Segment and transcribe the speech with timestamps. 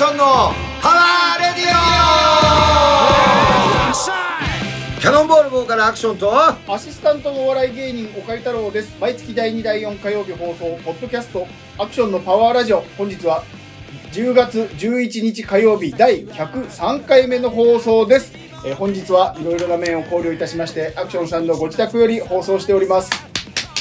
[0.00, 0.24] ションの
[0.80, 1.74] パワーレディ
[4.96, 4.98] オ。
[4.98, 6.32] キャノンボールボーカルアクションと。
[6.34, 8.96] アシスタントのお笑い芸人岡井太郎です。
[8.98, 11.46] 毎月第2第4火曜日放送ポッドキャスト。
[11.76, 12.80] アクションのパワーラジオ。
[12.96, 13.44] 本日は
[14.12, 15.92] 10月11日火曜日。
[15.92, 18.32] 第103回目の放送です、
[18.64, 23.10] えー本日はいろいろな面を考慮いたしましてアクションさんのご自宅より放送しております。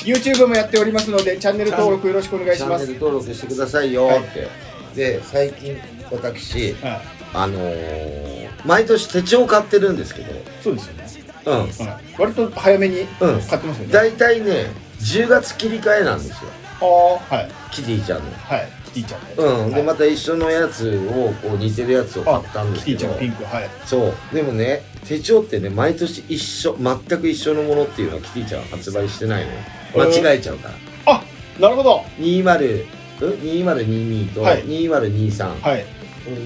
[0.04, 2.88] YouTube もやっておりますのでチャンネル登録よろしくお願いします。
[2.88, 4.10] チャンネル登録してくださいよ。
[4.20, 4.50] って、
[4.98, 5.78] で最近
[6.12, 7.02] 私はい。
[7.34, 10.34] あのー毎年手帳買ってるんですけど。
[10.62, 11.08] そうですよね、
[11.46, 11.60] うん。
[11.62, 11.70] うん、
[12.18, 13.42] 割と早めにうん。
[13.42, 14.66] 買ってますよね、大体ね
[15.00, 16.36] 10月切り替えなんですよ。
[16.82, 16.86] あ
[17.34, 17.52] あはい。
[17.72, 18.32] キティちゃんの。
[18.32, 18.70] はい。
[18.86, 19.84] キティちゃんねうん、ではい。
[19.84, 22.98] また一緒のやつをこう似てるやつを買ったんですけど。
[22.98, 23.44] キティちゃんピンク。
[23.46, 23.70] はい。
[23.86, 24.36] そう。
[24.36, 29.58] でもね手帳ってね毎年一緒全く一緒のものっていうのはキティちゃんは発売してないのよ。
[29.96, 30.76] 間違えちゃうから。
[31.06, 31.24] あ
[31.60, 32.04] なるほど。
[32.20, 32.86] 20
[33.22, 34.64] うん？2022とはい。
[34.66, 35.82] 2023、はい。
[35.82, 35.99] うん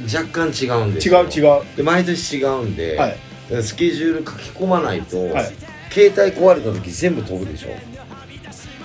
[0.05, 1.75] 若干違うんです違よう違う。
[1.75, 3.63] で毎年違うんで、はい。
[3.63, 5.53] スケジュール書き込まないと、はい。
[5.91, 7.69] 携帯壊れた時全部飛ぶでしょ。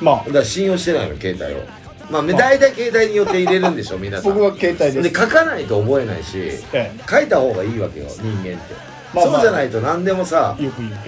[0.01, 0.17] まあ。
[0.27, 1.65] だから信用してないの携帯を。
[2.11, 4.33] まあ大体携帯に予定入れるんでしょ皆さん。
[4.33, 5.03] 僕は携帯です。
[5.03, 6.39] で書かないと覚えないし
[6.73, 8.75] え書いた方がいいわけよ人間って、
[9.15, 9.35] まあまあ。
[9.35, 10.57] そうじゃないと何でもさ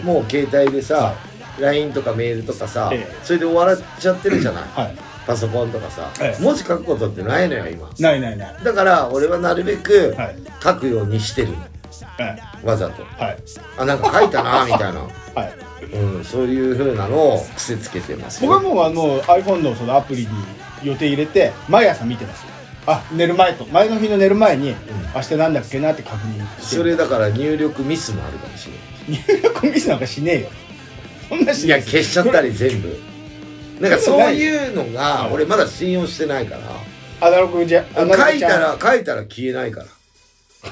[0.03, 1.15] もう携帯でさは
[1.59, 3.17] LINE とかメールとかさ、ええ。
[3.25, 4.63] それで終わっちゃってるじゃない。
[4.65, 6.43] はいパソコンとかさ、ええ。
[6.43, 7.89] 文字書くことってないのよ今。
[8.01, 8.57] ないないない。
[8.65, 10.37] だから俺はなるべくはい。
[10.63, 11.49] 書くようにしてる
[12.19, 13.05] えわざと。
[13.21, 13.39] えはい。
[13.79, 15.53] あなんか書いたな みたいな、はい。
[15.95, 18.51] うん、そういう風なのを癖つけてますよ。
[18.51, 20.29] 僕はもうあの iPhone のそのアプリに
[20.83, 22.41] 予定入れて毎朝見てます。
[22.43, 22.49] よ
[22.87, 23.65] あ寝る前と。
[23.67, 24.75] 前の日の寝る前に
[25.15, 26.77] 明日なんだっけなって確認して。
[26.77, 28.69] それだから入力ミスもあるかもし
[29.09, 29.23] れない。
[29.39, 30.49] 入力ミスなんかしねえよ。
[31.29, 31.67] そんなし。
[31.67, 33.10] いや消しちゃったり全部
[33.81, 35.33] なんかそういうのがはい。
[35.33, 36.61] 俺まだ信用してないから。
[37.27, 39.87] アナログじゃ書いたら書いたら消えないから。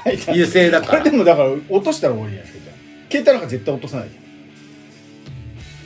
[0.04, 0.32] 書いたら。
[0.34, 1.04] 油性だこから。
[1.04, 3.10] れでもだから落としたら終わりじゃないですかじゃあ。
[3.10, 4.08] 携帯なんか絶対落とさない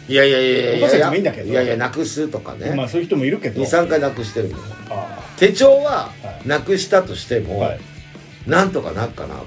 [0.09, 1.49] いやいやいやいや落とせてもいいんだけど。
[1.50, 3.62] いやいやなくすとかまねあそういう人もいるけど。
[3.62, 4.56] 23回なくしてるの
[4.91, 7.81] あ手帳ははいなくしたとしてあもはい。
[8.47, 9.47] なんとかなっかなと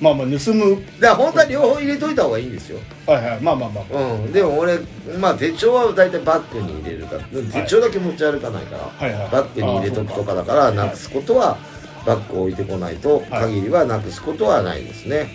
[0.00, 0.82] まあまあ盗む。
[0.98, 2.78] だから本当は両方入れといた方がいいんですよ。
[3.06, 4.02] はいはいまあまあまあ。
[4.14, 4.32] うん。
[4.32, 4.78] でも俺
[5.18, 7.22] まあ手帳は大体バッグに入れるから
[7.62, 9.30] 手帳だけ持ち歩かないからはいはい。
[9.30, 10.54] バッグに入れとくとかだか。
[10.54, 11.58] らなくすことは
[12.06, 15.28] バッグを置いてこないと限りはなくすことはないですね。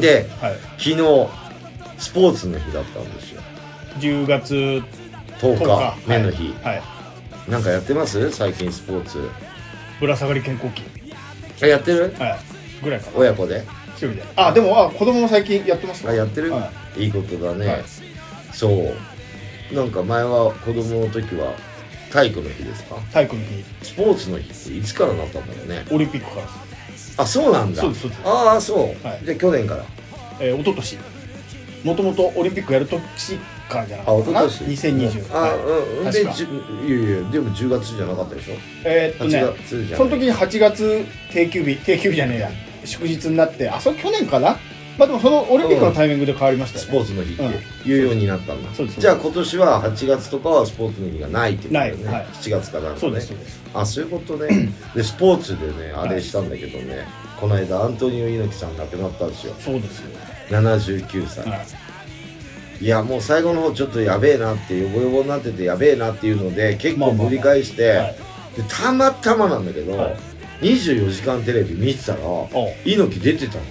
[0.00, 0.56] ではい。
[0.78, 0.96] 昨日
[1.98, 3.42] スポーツの日だったんですよ。
[3.98, 4.82] 10月10
[5.40, 6.08] 10日日。
[6.08, 6.82] 目の日、はい。
[7.50, 8.30] なんかやってます？
[8.30, 9.28] 最近スポーツ。
[10.00, 10.82] ぶら下がり健康器
[11.62, 12.14] あやってる？
[12.18, 12.38] はい
[12.84, 13.18] ぐらいかな。
[13.18, 13.64] 親子で？
[13.94, 14.22] 一人で。
[14.36, 17.06] あでもあ子供も最近やってますあやってる、、はい。
[17.08, 17.84] いことだね、はい。
[18.52, 19.74] そう。
[19.74, 21.54] なんか前は子供の時は
[22.12, 22.96] 体育の日ですか？
[23.12, 23.64] 体育の日。
[23.82, 25.84] スポーツの日っていつからなったんだろうね。
[25.90, 26.46] オリンピックから
[27.16, 27.82] あそうなんだ。
[28.24, 29.24] ああそう、はい。
[29.24, 29.84] じゃあ去年から。
[30.40, 30.98] えー、一昨年。
[31.84, 33.36] もともとオリンピックやる年
[33.68, 34.46] からじゃなあかったかな？
[34.46, 34.90] 一昨年。
[34.92, 35.58] 2020あ、はい。
[35.58, 41.76] うんでいやいやでも10月じゃなかったでしょ？8えーっとねその時に8月定休日。
[41.76, 42.50] 定休日じゃねえや
[42.84, 44.56] 祝日になってあそれ去年かな？
[44.96, 47.34] まあでもそのオリンピックのタイミングで変わりましたよスね、ポーツの日。
[47.34, 47.36] っ
[47.82, 52.04] ていうようになったんだ、そうですじゃあ今年は8月とかはスポーツの日がないってことだよね。
[52.04, 52.26] ないはい。
[52.26, 53.00] 7月からのね。
[53.00, 53.60] そうですそうです。
[53.74, 54.68] あそういうことね。
[54.94, 57.08] でスポーツでねあれしたんだけどね、
[57.40, 59.54] この間アントニオ猪木さん亡くなったんですよ。
[59.58, 60.10] そうですよ、
[60.50, 61.66] 79歳、はい。
[62.84, 67.24] いやもう最後の方ちょっとやべえなってヨボヨボになっててやべえなっていうので結まあまあまあ。
[67.24, 68.16] 構ぶり返して、はい。
[68.56, 70.16] でたまたまなんだけど、はい
[70.60, 72.48] 24時間テレビ見てたらお
[72.84, 73.64] 猪木出てたのよ。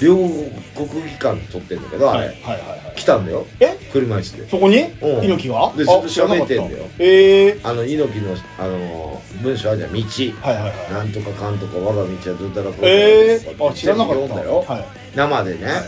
[0.00, 3.46] 両国技館で撮ってんだけどあれ、はいはいはいはい来たんだよ。
[3.60, 3.78] え？
[3.92, 4.48] 車椅子で。
[4.48, 4.76] そこに？
[4.76, 5.24] うん。
[5.24, 5.72] 猪木が？
[5.76, 6.84] でずっと喋ってんだよ。
[6.98, 9.92] ええあの猪木のあの文章あるじゃん。
[9.92, 9.98] 道。
[10.00, 10.92] はいはいはい。
[10.92, 14.20] なんとかかんとか我が道はどうたらこうええとかあ知らなかった。
[14.20, 14.64] 読んだよ。
[14.66, 14.84] はい。
[15.16, 15.82] 生でね、はいはい。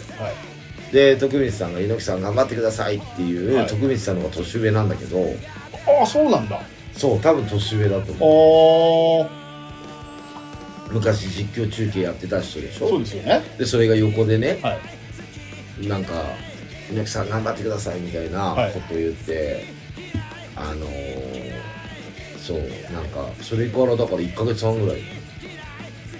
[0.92, 3.66] で徳光さんが猪木さん頑張ってくださいっていう、はい。
[3.66, 5.18] 徳光さんの方が年上なんだけど。
[5.20, 6.60] ああそうなんだ。
[6.96, 9.24] そう多分年上だと思う。
[9.24, 9.41] あ
[10.92, 13.42] 昔実況中継やってた人でしあそうょですよね。
[13.58, 15.88] でそれが横でねはい。
[15.88, 16.12] なんか
[16.90, 18.72] 猪木さん頑張ってくださいみたいなはい。
[18.72, 19.64] ことを言って、
[20.56, 21.52] あのー
[22.38, 22.58] そう
[22.92, 24.98] なんかそれからだから1ヶ月半ぐらい、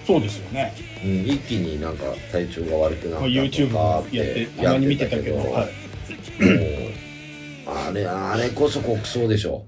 [0.07, 0.73] そうですよね。
[1.05, 5.45] うん、一気になんか体調が悪くなったまあ YouTube もやってたまに見てたけどはい。
[5.45, 5.69] もう
[7.77, 9.67] あれあれこそ国葬でしょ？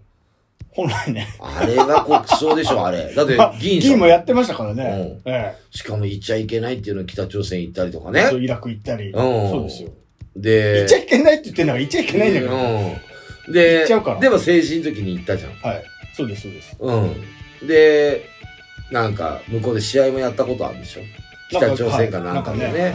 [0.74, 1.28] 本来ね。
[1.40, 3.14] あれが国葬でしょあれ。
[3.14, 5.20] だってあ議員議員もやってましたからね。
[5.24, 8.20] えしかも行っちゃいけないっていうのを北朝鮮行ったりとかね。
[8.20, 9.10] えそうイラク行ったり。
[9.10, 9.50] うん。
[9.50, 9.90] そうですよ。
[10.36, 12.54] で行っちゃいけないって言ってんだから行っちゃいけないんだけど。
[12.54, 12.62] うん。
[12.62, 14.20] 行でっちゃうから。
[14.20, 15.52] でも成人の時に行ったじゃん。
[15.52, 15.84] はい。
[16.12, 16.76] そうですそうです。
[16.80, 16.92] う
[17.64, 17.66] ん。
[17.66, 18.28] で
[18.90, 21.00] なんか、向こうで試合もやったことあるんでしょ？
[21.50, 22.64] 北朝鮮かなんかでね。
[22.66, 22.92] はいはい。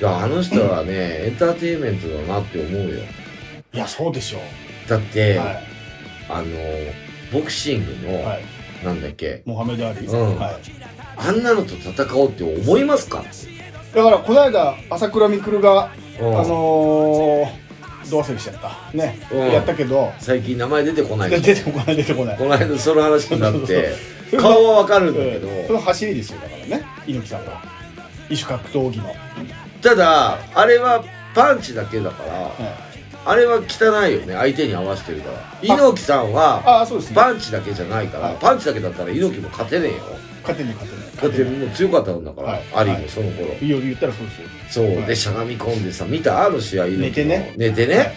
[0.00, 3.00] いや、あの人はね、エンターテインメントだなって思うよ。
[3.72, 4.38] いや、そうでしょ
[4.88, 5.40] だって、う。
[5.40, 5.62] はい。
[6.28, 6.46] あの、
[7.32, 8.44] ボクシングの、はい。
[8.84, 10.10] なんだっけ、モハメド・アリー。
[10.10, 10.56] うんはい。
[11.16, 13.24] あんなのと戦おうって思いますか？
[13.94, 15.90] だから、この間、朝倉未来が、
[16.20, 18.96] うんあのー、どう忘れしちゃった。
[18.96, 19.18] ね。
[19.32, 22.38] うんやったけど、最近名前出てこないで出てこない、出てこない。
[22.38, 23.94] この間その話になって、
[24.36, 26.84] 顔はわかるんだけど、うんその走りですよ、だからね。
[27.06, 27.62] 猪木さんは。
[28.30, 29.12] 異種格闘技の。
[29.82, 31.02] ただ、あれは
[31.34, 32.87] パンチだけだから、はい
[33.24, 35.58] あれは汚いよね、相手に合わせてるから。
[35.62, 37.16] 猪木さんは、ああ、そうですね。
[37.16, 40.02] パンチだけじゃないから、はいパンチだけだったら猪木も勝てねえよ。
[40.42, 41.06] 勝てに勝てない。
[41.16, 43.54] だってもう強かったんだから、はいアリはいもその頃。
[43.60, 44.48] いや言ったらそうですよ。
[44.70, 46.46] そう、はいで、しゃがみ込んでさ、見た？
[46.46, 48.14] あの試合、寝てね寝てね、はい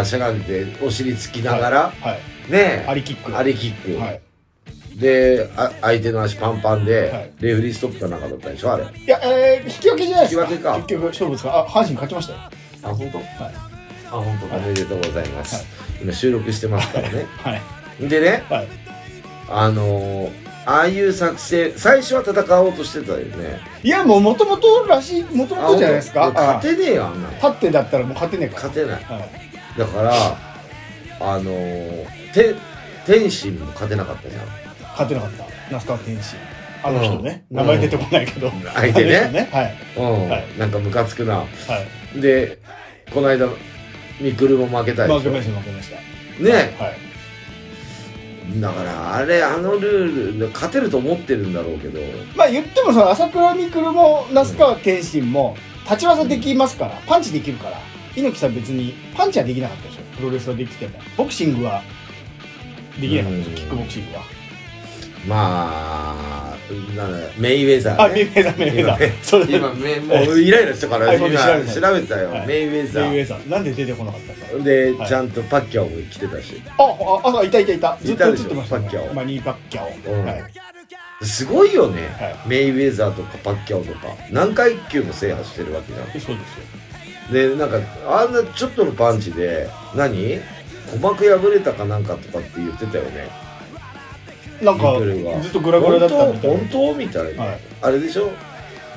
[0.00, 2.18] あしゃがんで、お尻つきながら、は
[2.48, 2.52] い。
[2.52, 3.36] ねアリキック。
[3.36, 4.00] アリキック。
[4.00, 4.20] はい。
[4.96, 8.84] であ、相手の足パンパンで、はいレフェリーストップかなんかだったでしょ、あれ。
[8.84, 10.42] あ、いや、えー、引き分けじゃないですか。
[10.44, 11.58] 引き分けか結局、勝負ですか？
[11.58, 12.38] あ、阪神勝ちましたよ。
[12.82, 13.18] 本当？
[13.18, 13.71] はい。
[14.12, 15.56] あ、本当、はいおめでとうございます。
[15.56, 17.26] はい今収録してますからね。
[17.38, 17.56] は
[18.00, 18.08] い。
[18.08, 18.68] でね、はい。
[19.48, 20.32] あのー、
[20.66, 23.60] ああいう作戦、最初は戦おうとしてたよね。
[23.82, 26.26] いや、もう元々らしい、元々じゃないですか。
[26.26, 27.34] あ勝てねえよ、あんなの。
[27.34, 28.68] 立ってだったらもう勝てねえから。
[28.68, 29.04] 勝てない。
[29.04, 29.78] はい。
[29.78, 30.12] だから、
[31.20, 32.54] あのー、て
[33.06, 34.42] 天心も勝てなかったじゃん。
[34.92, 35.44] 勝てなかった。
[35.70, 36.38] 那須川天心。
[36.84, 37.44] あの人ね。
[37.50, 38.50] うん名前出てこないけど。
[38.74, 39.48] 相手ねね。
[39.52, 39.74] はい。
[39.96, 41.38] うん、はいなんかムカつくな。
[41.38, 41.46] は
[42.16, 42.20] い。
[42.20, 42.58] で、
[43.14, 43.46] この間、
[44.22, 45.18] ミクルも負けたでしょ。
[45.18, 46.42] 負けました、負けました。
[46.42, 48.60] ねはい。
[48.60, 52.00] だから、あれ、あのルール、勝てると思ってるんだろうけど、
[52.36, 57.78] まあ言ってもその朝倉未来も那須川天心も立ち技できますから、パンチできるから
[58.14, 60.00] 猪木さん別にパンチはできなかったでしょ。
[60.16, 60.98] プロレスはできても。
[61.16, 61.82] ボクシングは
[63.00, 63.50] できなかったでしょ。
[63.50, 63.54] うん。
[63.56, 64.22] キックボクシングは
[65.26, 66.16] ま
[66.54, 66.56] あ、
[66.96, 68.04] なんだメイウェザー、ね。
[68.04, 69.22] あメイウェザーメイウェザー。
[69.22, 71.80] そうです今、めもうイライラしたから、はい今調べた。
[71.80, 72.46] 調べたよ、はい。
[72.46, 73.10] メイウェザー。
[73.10, 73.50] メイウェザー。
[73.50, 74.46] なんで出てこなかったんだ？
[74.48, 75.08] ろうで、はい。
[75.08, 76.60] ちゃんとパッキャオも来てたし。
[76.76, 77.96] あああいたいたいた。
[78.02, 78.88] ずっと映ってましたね。
[78.88, 79.14] パッキャオ。
[79.14, 80.24] マニーパッキャオ、うん。
[80.24, 80.44] はい。
[81.24, 84.08] すごいよね、はメイウェザーとかパッキャオとか。
[84.32, 86.06] 何回級も制覇してるわけじゃん。
[86.06, 86.36] そうですよ。
[87.32, 87.78] でなんか
[88.08, 90.40] あんなちょっとのパンチで何？
[90.86, 93.30] 鼓膜破れたかなんかとかって言ってたよね
[94.62, 94.98] なんか
[95.42, 96.58] ずっとグラグラだったみたいな。
[96.58, 96.78] 本当？
[96.78, 96.94] 本当？
[96.94, 97.60] みたいな、はい。
[97.82, 98.30] あれでしょ？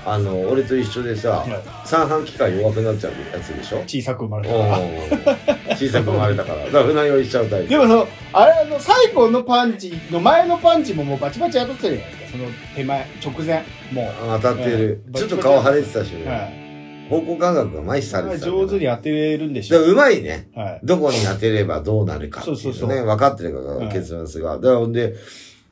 [0.07, 1.49] あの俺と一緒でさ、はい。
[1.83, 3.79] 三半規管弱くなっちゃうやつでしょ？
[3.87, 6.65] 小さく生まれたうんから小さく生まれたから。
[6.65, 7.69] だから船酔いしちゃうタイプ。
[7.69, 12.37] でもそのあれあの最後のパンチの前のパンチももうバチバチ当たってるじゃないですか。
[12.37, 13.63] その手前直前。
[13.91, 15.13] も当たってる、うん。
[15.13, 16.65] ちょっと顔腫れてたしう、ね、はい。
[17.09, 20.49] 方向感覚が麻痺されてた上手に当てれるんでしだょからうまいね。
[20.55, 20.79] はい。
[20.83, 22.45] どこに当てればどうなるかね。
[22.45, 22.89] そうそうそう。
[22.89, 25.15] 分かってるから結末が、だからほんで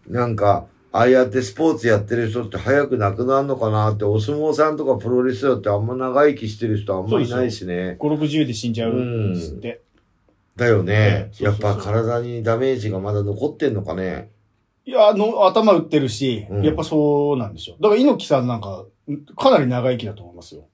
[0.08, 7.98] なんかああやってスポーツやってる人って早く亡くなるのかなってお相撲さんとかプロレスラーってあんま長生きしてる人あんまいないしね。
[8.00, 9.82] 560で死んじゃうんですって、
[10.56, 14.30] だよね、やっぱ体にダメージがまだ残ってんのかね。
[14.86, 16.64] いやあの頭打ってるし、うん。
[16.64, 18.86] やっぱそうなんでしょだから猪木さんなんか
[19.36, 20.68] かなり長生きだと思いますよ。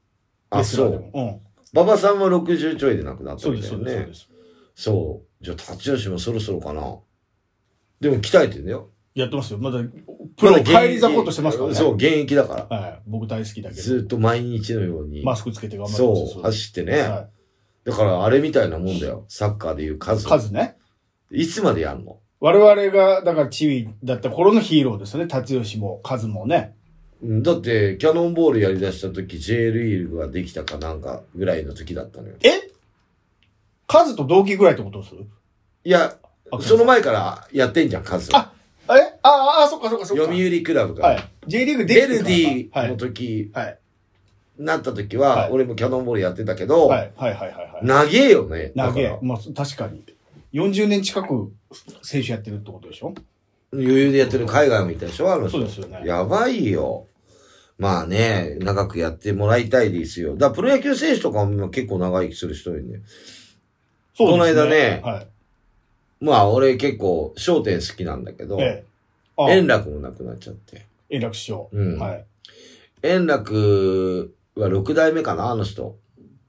[0.49, 0.87] あそう。
[0.89, 1.41] ーでも。
[1.71, 4.29] 馬場さんも60ちょいで亡くなっうん、たみたいですそうですそうねです。
[4.75, 5.43] そう。
[5.45, 6.81] じゃあ立吉もそろそろかな。
[8.01, 8.89] でも鍛えてんだよ
[9.21, 9.59] やってますよ。
[9.59, 9.79] まだ
[10.37, 11.75] プロ帰り咲こうとしてますからね。
[11.75, 12.77] そう現役だから。
[12.77, 13.81] はい、僕大好きだけど。
[13.81, 15.23] ずっと毎日のように。
[15.23, 16.99] マスクつけて頑張ってそう、走ってね。
[16.99, 17.27] は
[17.85, 19.25] だからあれみたいなもんだよ。
[19.27, 20.25] サッカーでいう数。
[20.25, 20.77] い、数ね。
[21.31, 22.19] いつまでやんの？
[22.39, 25.27] 我々がだからチビだった頃のヒーローですよね。
[25.27, 26.75] 辰吉も数もね。
[27.21, 32.35] うんだって、キャノンボールやり出した時、J リーグができたかなんかぐらいの時だったのよ。
[32.43, 32.71] え？
[33.87, 35.15] 数と同期ぐらいってことです
[35.83, 36.15] いや、
[36.51, 38.33] あその前からやってんじゃん、数。
[38.33, 38.53] あ
[38.89, 39.01] あれ？
[39.23, 40.23] ああ、そっかそっかそっか。
[40.23, 41.07] 読売クラブが。
[41.07, 41.23] はい。
[41.47, 42.97] J リーグできベルディのはい。
[42.97, 43.79] 時、はい。
[44.57, 47.11] なった時は、はい俺もキャノンボールやってたけど、はい。
[47.15, 47.33] はい。
[47.33, 47.49] はい。
[47.49, 47.53] はい。
[47.53, 47.85] はい。
[47.85, 48.71] 長えよね。
[48.75, 49.17] だ投げ。
[49.21, 50.03] まあ、確かに。
[50.53, 51.51] 40年近く
[52.01, 53.13] 選手やってるってことでしょ？
[53.71, 55.31] 余裕でやってる海外もいたでしょ？
[55.31, 56.01] あそうですよね。
[56.03, 57.05] やばいよ。
[57.77, 60.33] まあね、長くやってもらいたいですよ。
[60.35, 62.87] だからプロ野球選手とかも結構長生きする人いるね。
[62.93, 65.27] そうですこの間ねはい。
[66.19, 68.85] まあ俺結構焦点好きなんだけど、ええ。
[69.37, 70.85] あ円楽も亡くなっちゃって。
[71.09, 71.69] 円楽師匠。
[71.71, 72.25] うんはい。
[73.03, 75.97] 円楽は6代目かな、あの人。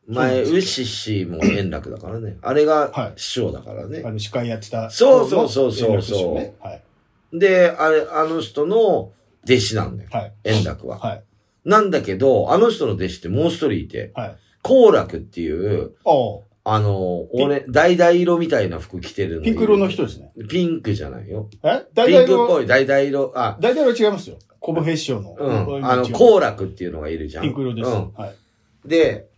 [0.08, 2.36] 前、そうウッシッシーも円楽だからね。
[2.42, 4.02] あれはいが師匠だからね。
[4.04, 4.90] あの、司会やってた。
[4.90, 6.82] そうそうそうそう円楽師匠ねはい。
[7.32, 9.12] で、あれ、あの人の
[9.44, 10.08] 弟子なんだよ。
[10.12, 10.32] はい。
[10.44, 10.98] 円楽は。
[10.98, 11.22] はい。
[11.64, 14.36] なんだけど、あの人の弟子ってもう一人いて、はい。
[14.62, 15.92] 幸楽っていう
[16.70, 19.42] ああの、俺、橙色みたいな服着てるの。
[19.42, 20.32] ピンク色の人ですね。
[20.48, 21.48] ピンクじゃないよ。
[21.64, 21.84] え？
[22.06, 24.38] ピンクっぽい橙色、あ、大体は違いますよ。
[24.60, 25.36] コブヘッションの。
[25.38, 25.84] うん。
[25.84, 27.44] あの、違う幸楽っていうのがいるじゃん。
[27.44, 27.90] ピンク色です。
[27.90, 28.12] うん。
[28.12, 28.34] はい。
[28.88, 29.28] で、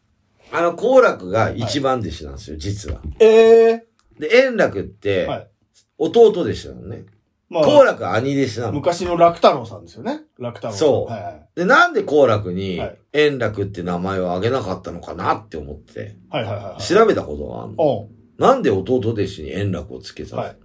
[0.52, 3.00] あの、幸楽が一番弟子なんですよ、実は。
[3.18, 3.86] ええ
[4.18, 5.48] で、円楽ってはい、
[5.96, 7.04] 弟弟子なのね。
[7.52, 8.72] まあ、幸楽は兄弟子なの。
[8.72, 10.22] 昔の楽太郎さんですよね。
[10.38, 10.74] 楽太郎。
[10.74, 11.48] そうはいはい。
[11.54, 16.82] で、なんで幸楽にはい円楽って名前をあげなかったのかなって思って、はいはいはい。
[16.82, 18.08] 調べたことがあるの。
[18.38, 20.42] なんで弟弟子に円楽をつけたの？
[20.42, 20.56] はい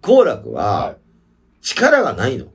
[0.00, 0.96] 幸楽は、はい
[1.60, 2.46] 力がないの。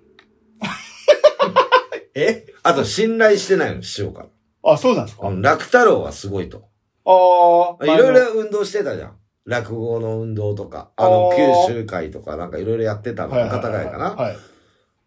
[2.15, 2.45] え？
[2.63, 4.27] あと信頼してないの、師匠か
[4.63, 5.29] あ、そうなんですか？
[5.29, 6.69] 楽太郎はすごいと。
[7.05, 7.85] ああ。
[7.85, 9.17] いろいろ運動してたじゃん。
[9.45, 11.31] 落語の運動とか、あの、
[11.67, 13.31] 九州会とかなんかいろいろやってたの。
[13.31, 14.11] はいはいはい片貝かな。
[14.11, 14.37] はい。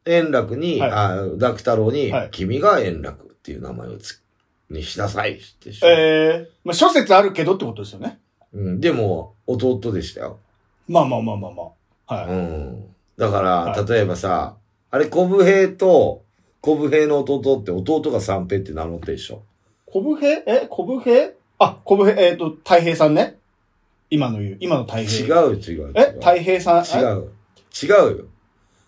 [0.06, 4.22] 円楽に、はいあ楽太郎に、はい君が円楽っていう名前をつ、
[4.70, 8.18] にしなさいってしええまあ、諸説あるけどってことですよね。
[8.52, 10.40] うん、でも、弟でしたよ。
[10.88, 11.62] まあまあまあまあま
[12.06, 12.14] あ。
[12.14, 12.26] はい。
[12.28, 12.84] うん。
[13.16, 14.56] だから、はい例えばさ、
[14.90, 16.24] あれ、小武平と、
[16.60, 19.42] 小武平の弟って弟が三平って名乗ってるでしょ。
[19.86, 20.66] 小武平え？
[20.68, 23.35] 小武平あ、小武平、えっ、と、太平さんね。
[24.08, 25.42] 今の言う、今の太違平。
[25.44, 25.92] う違う違う。
[25.94, 26.12] え？
[26.20, 26.84] 太平さん？
[26.84, 27.32] 違う。
[27.82, 28.24] 違うよ。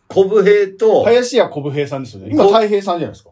[0.06, 2.30] 小武平と、林家小武平さんですよね。
[2.32, 3.30] 今こ太平さんじゃないですか。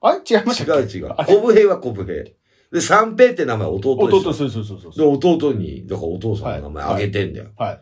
[0.00, 0.18] あれ？
[0.18, 1.14] 違いました違う違う。
[1.26, 2.24] 小武平は小武平。
[2.72, 4.18] で、三平って名前弟でしょ。
[4.18, 5.02] 弟、そうそうそうそうで。
[5.28, 7.46] 弟に、だからお父さんの名前あげてんだよ。
[7.56, 7.80] はい。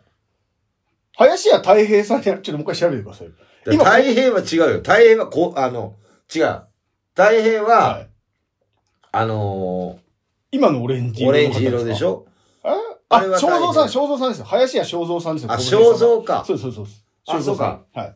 [1.17, 3.29] 林家太平さんじゃ、ちょっともう一回調べてください。
[3.65, 4.79] で今太平は違うよ。
[4.79, 5.97] 太平はこ、あの、
[6.35, 6.63] 違う。
[7.15, 8.09] 太平は、はい。
[9.15, 9.99] あの
[10.51, 12.27] 今のオレンジー、オレンジ色でしょょ？
[13.13, 14.45] あ、あれは正蔵さん、太正蔵さんですよ。
[14.47, 15.53] 林家正蔵さんですよ。
[15.53, 16.45] あ、小武平さん肖像か。
[16.47, 16.87] そうそうそう。
[17.29, 17.85] あ正蔵さん。
[17.95, 18.15] はい。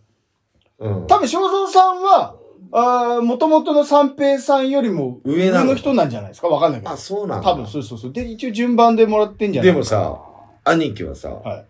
[0.80, 1.06] うん。
[1.06, 2.34] 多分正蔵さんは、
[2.72, 6.48] あ元々の三平さんよりも上なのの人なんじゃないですか？
[6.48, 6.96] わかんないけどあ、。
[6.96, 7.50] そうなんだ。
[7.52, 8.12] 多分そうそうそう。
[8.12, 10.18] で、一応順番でもらってんじゃないでもさ、
[10.64, 11.64] 兄貴はさ、はい。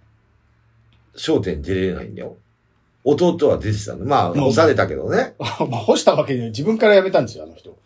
[1.15, 2.37] 商店出れないんだよ。
[3.05, 4.05] 弟は出てたの。
[4.05, 5.35] まあ、干されたけどね。
[5.39, 7.77] まあ、干したわけで自分から辞めたんですよ、あの人。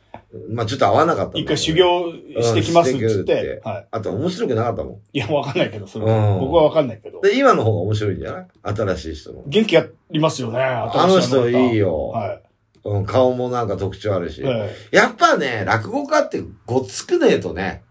[0.48, 3.86] まあ、ちょっと合わなかった一回修行してきますっつってはい。
[3.90, 5.00] あと面白くなかったもん。
[5.12, 7.20] いや、わかんないけど、それうん僕はわかんないけど。
[7.20, 8.46] で、今の方が面白いんじゃない？
[8.62, 9.42] 新しい人の。
[9.46, 11.86] 元気ありますよね、あの人いいよ。
[11.86, 12.08] よ。
[12.08, 12.42] はい。
[12.84, 14.40] うん、顔もなんか特徴あるし。
[14.44, 17.82] ええやっぱね、落語家ってごっつくねえとね。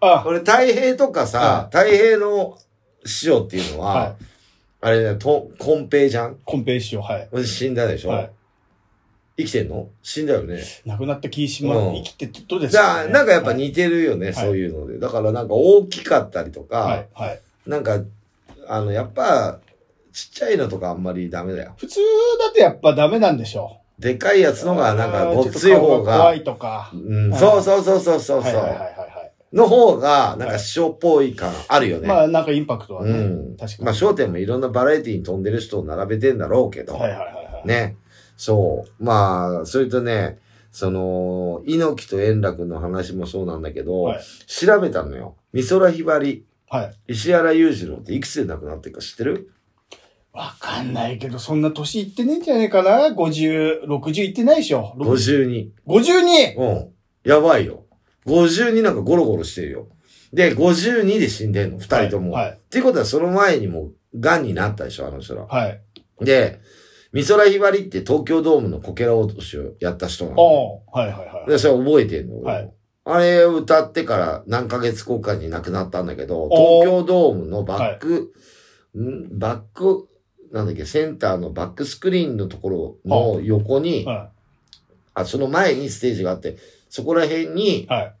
[0.00, 2.56] あ、これ太平とかさ、太平の
[3.04, 4.14] 師匠っていうのは、はい
[4.82, 6.36] あれね、と、コンペイじゃん？
[6.44, 7.28] コンペイ師匠、はい。
[7.32, 8.30] 俺死んだでしょ、はい。
[9.38, 9.88] 生きてんの？
[10.02, 10.62] 死んだよね。
[10.86, 14.98] 亡くなった気しまうん生きてどうですじゃあ、ねなんかやっぱはい似てるよね、はいそういうので。
[14.98, 17.08] だからなんか大きかったりとか、はい。
[17.14, 17.40] はい。
[17.66, 18.00] なんか、
[18.68, 19.58] あの、やっぱ、
[20.12, 21.74] ちっちゃいのとかあんまりダメだよ。
[21.76, 22.00] 普通
[22.38, 24.66] だとやっぱダメなんでしょでかいやつう。
[24.66, 26.90] のが、なんか、ごっつい方が、怖いとか。
[26.94, 28.96] うん、はいそうそうそうそうそう、はいはいはい。
[29.52, 32.08] の方が、なんか師匠っぽい感あるよね。
[32.08, 33.10] まあ、なんかインパクトはね。
[33.10, 33.14] う
[33.52, 33.56] ん。
[33.56, 33.84] 確かに。
[33.84, 37.66] まあ、焦点もいろんなバラエティに飛んでる人を並べてんだろうけど、はいはいはいはい。。
[37.66, 37.96] ね。
[38.36, 39.04] そう。
[39.04, 40.38] まあ、それとね、
[40.70, 44.20] その、猪木と円楽の話もそうなんだけど、はい。
[44.46, 45.36] 調べたのよ。
[45.52, 47.12] 美空ひばり、はい。
[47.14, 49.52] 石原裕次郎っていくつで亡くなってるか知ってる？
[50.32, 55.70] わかんないけど、そんな年いってねえんじゃねえかな ?50、60いってないでしょ ?52。
[55.86, 56.58] 52!
[56.58, 56.92] うん。
[57.24, 57.84] やばいよ。
[58.26, 59.88] 52なんかゴロゴロしてるよ。
[60.32, 62.32] で、52で死んでんの、二人とも。
[62.32, 62.50] はい。
[62.50, 65.46] っていうことはその前にも癌になったでしょ、あの人ら。
[65.46, 65.80] はい。
[66.20, 66.60] で、
[67.12, 70.82] 美空ひばりって東京ドームのこけら落としをやった人なの。
[70.92, 71.50] はいはいはい。
[71.50, 72.72] で、それ覚えてんの、はい
[73.08, 78.32] あれを歌ってから何ヶ月後かに亡くなったんだけど、東京ドームのバック、
[78.98, 79.38] ん？
[79.38, 80.08] バック、
[80.50, 84.32] なんだっけ、センターのバックスクリーンのところの横に、は
[85.14, 86.56] あ、その前にステージがあって、
[86.88, 87.86] そこら辺にい。
[87.86, 88.14] はい。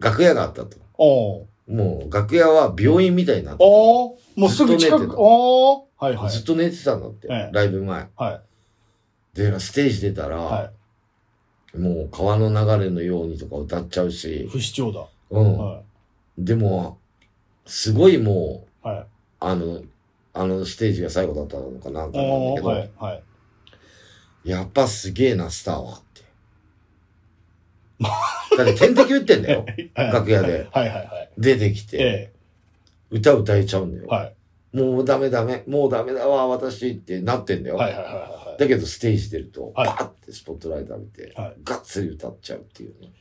[0.00, 0.78] 楽屋があったと。
[1.68, 3.64] もう楽屋は病院みたいになってた。
[3.64, 4.98] おーもうすぐ近く。
[4.98, 6.30] ずっと寝てたおーはいはい。
[6.30, 8.08] ずっと寝てたんだって、ええライブ前。
[8.16, 9.36] はい。
[9.36, 10.70] で、ステージ出たら、は
[11.74, 14.12] もう川の流れのようにとか歌っちゃうい。
[14.12, 15.06] し、不死鳥だ。
[15.30, 15.58] うん。
[15.58, 15.82] は
[16.38, 16.98] でも、
[17.66, 18.90] すごいもう、い。
[18.92, 19.06] はい。
[19.40, 19.82] あの、
[20.32, 22.90] あのステージが最後だったのかなんかなんだけど、はい。
[22.98, 23.14] は
[24.44, 24.50] い。
[24.50, 26.02] やっぱすげえな、スターは。
[28.00, 29.64] だって点滴打ってんだよ。
[29.94, 30.66] はい楽屋で。
[30.70, 31.30] はいはいはい。
[31.38, 32.32] 出てきて、え
[33.10, 34.04] 歌歌えちゃうんだよ。
[34.10, 34.14] え。
[34.14, 34.76] はい。
[34.76, 37.76] もうダメダメ、もうダメだわ、私ってなってんだよ。
[37.76, 38.60] はいはいはいはい。
[38.60, 43.12] だけどステージ出ると、はいバーってスポットライト浴びて、はいがっつり歌っちゃうっていうね。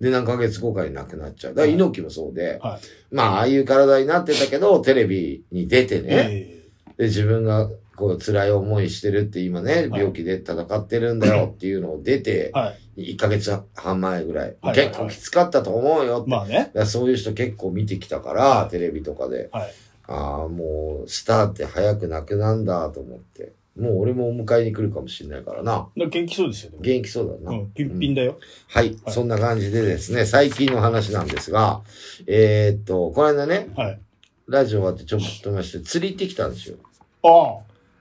[0.00, 1.54] で、何ヶ月後かに亡くなっちゃう。
[1.54, 6.58] だから猪木もそうで、はいまあ、ああいう体になってたけど、テレビに出てね、え
[6.98, 12.78] で、自分がこう辛い思いしてるって今ね、はい病気で戦ってるんだよっていうのを出て、はい。
[12.98, 14.56] 1ヶ月半前ぐらい。
[14.60, 16.30] はい結構きつかったと思うよって。
[16.30, 16.54] まあね。
[16.54, 19.48] だからそういう人結構見てきたから、はいテレビとかで。
[19.52, 19.74] はい。
[20.08, 23.52] ああ、もう、スターって早くなくなんだと思って。
[23.78, 25.88] もう俺もお迎えに来るかもしれないからな。
[25.96, 27.56] だ元気そうですよ、でも元気そうだな。
[27.56, 28.38] うん、ピンピンだよ。
[28.66, 31.82] はい、はいそんな感じでですね、最近の話なんですが、
[32.26, 34.00] えーっと、この間ね、はい。
[34.48, 36.76] ラジオ終わってちょっとまして釣り行ってきたんですよ。
[37.22, 37.58] あ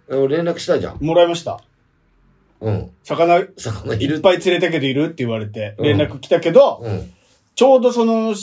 [0.10, 0.94] 俺連絡したじゃん。
[0.94, 1.60] あ、もらいました。
[2.62, 2.92] うん。
[3.04, 7.14] 魚、い魚いるっぱい釣れたけどいるって言われて、うん連絡来たけど、うん。
[7.56, 8.34] ちょうどその、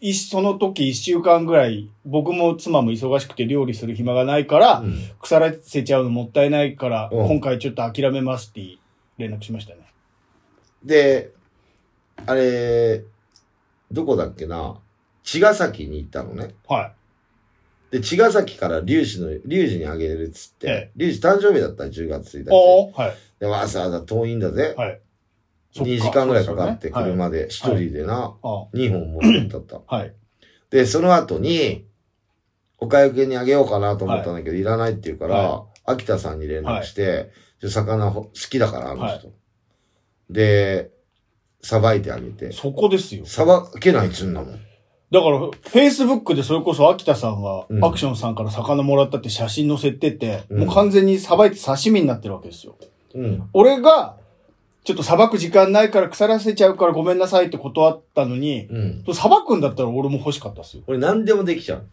[0.00, 8.78] いその時一週間ぐらい、僕も妻も忙しくて料理する暇がないから、うん腐らせちゃうのもったいないから、うん今回ちょっと諦めますって
[9.18, 9.80] 連絡しましたね。
[10.84, 11.30] で、
[12.26, 13.02] あれ、
[13.90, 14.78] どこだっけな？
[15.22, 16.54] 茅ヶ崎に行ったのね。
[16.68, 16.92] は
[17.90, 22.44] で、茅ヶ崎から龍子の、龍子にあげるっつってええ、龍子誕生日だった10月1い。
[22.44, 22.92] 日。
[22.98, 23.14] はい。
[23.38, 24.74] で、わざわざ遠いんだぜ。
[24.76, 25.00] はい。
[25.72, 29.80] そっか2時間ぐらいかかって車で、一人でな、あ2本持ってったった。
[29.94, 30.14] はい。
[30.70, 31.86] で、その後に、
[32.78, 37.30] お会計にあげようかなと思ったんだけど、い、らないって言うから、は秋田さんに連絡して、
[37.62, 39.28] 魚ほ好きだから、あの人。
[39.28, 39.34] はい
[40.30, 40.90] で、
[41.62, 42.52] さばいてあげて。
[42.52, 43.26] そこですよ。
[43.26, 44.60] さばけないっつうんだもん。
[45.14, 52.76] だから、フェイスブックでそれこそ秋田さんがうんアクションさんから魚もらったって写真載せてて、うんもう完全にさばいて刺身になってるわけですよ。
[53.14, 53.48] うん。
[53.52, 54.16] 俺が、
[54.82, 59.14] ちょっとさばく時間ないから腐らせちゃうからごめんなさいって断ったのに、うん。
[59.14, 60.82] さばくんだったら俺も欲しかったっすよ。
[60.88, 61.86] 俺何でもできちゃう。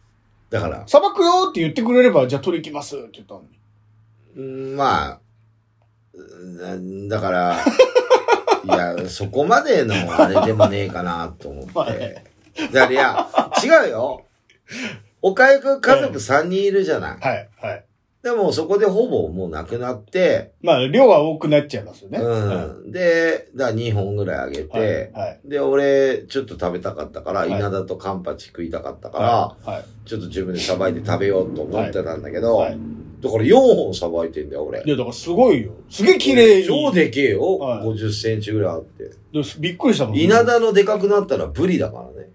[0.50, 3.48] だから、さばくよって言ってくれれば、じゃあ取り行きますって言ったのに。
[4.36, 5.20] うんまあ、
[6.16, 7.58] うんだから、
[8.66, 12.31] いや、そこまでのあれでもねえかなと思はってい。
[12.72, 13.27] だからいや、
[13.63, 14.25] 違うよ。
[15.22, 17.20] おかゆくん家族3人いるじゃない。
[17.20, 17.86] はい、はい。
[18.24, 22.20] でもそこでほぼもうなくなって、まあ、量は多くなっちゃいますよね。
[22.20, 22.91] うん。
[22.91, 25.39] で、だから2本ぐらいあげて、はい、はい。
[25.44, 29.86] で、俺、ちょっと食べたかったから、はい稲田とカンパチ食いたかったから、はい、はい。
[30.06, 32.77] ちょっと自分でさばいて食べようと思ってたんだけど、はい
[33.22, 34.90] だから4本さばいてんだよ、俺い。
[34.90, 35.74] や、だからすごいよ。
[35.90, 36.68] すげえ綺麗に。
[36.68, 39.03] 超でけえよ、はい50センチぐらいあって。
[39.03, 39.16] で
[39.59, 40.18] びっくりしたもん。
[40.18, 42.29] 稲田のでかくなったらブリだからね。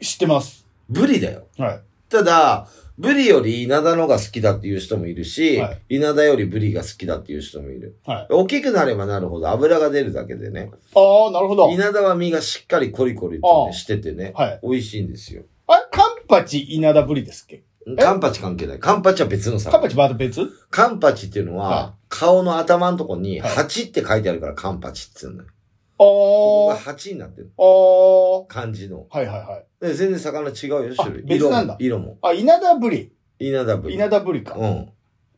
[0.00, 0.66] 知ってます。
[0.88, 1.46] ブリだよ。
[1.58, 1.80] はい。
[2.08, 7.96] ただ、ブリより稲田のが好きだっていう人もいるし、はい稲田よりブリが好きだっていう人もいる。
[8.04, 8.26] はい。
[8.30, 10.70] 大きくなればなるほど油が出るだけでね。
[10.96, 11.70] ああ、なるほど。
[11.70, 14.60] 稲田は身がしっかりコリコリと、ね、ああしててね、はい。
[14.62, 15.42] 美味しいんですよ。
[15.68, 17.62] あれ、カンパチ稲田ブリですっけ？
[17.96, 18.80] カンパチ関係ない。
[18.80, 19.70] カンパチは別のさ。
[19.70, 20.50] カンパチまた別？
[20.70, 25.50] カンパチっていうのは、は顔の頭のとこにはい8って書いてあるからカンパチって言うんだよ。
[25.98, 26.94] あここがー。
[26.94, 27.50] 8になってる。
[27.58, 28.46] あー。
[28.46, 29.06] 漢字の。
[29.10, 29.66] はいはいはい。
[29.80, 31.24] で全然魚違うよ、種類。
[31.24, 32.04] あ別なんだ色も。
[32.04, 32.18] 色も。
[32.22, 33.12] あ、稲田ブリ。
[33.38, 33.94] 稲田ブリ。
[33.94, 34.54] 稲田ブリか。
[34.56, 34.88] うん。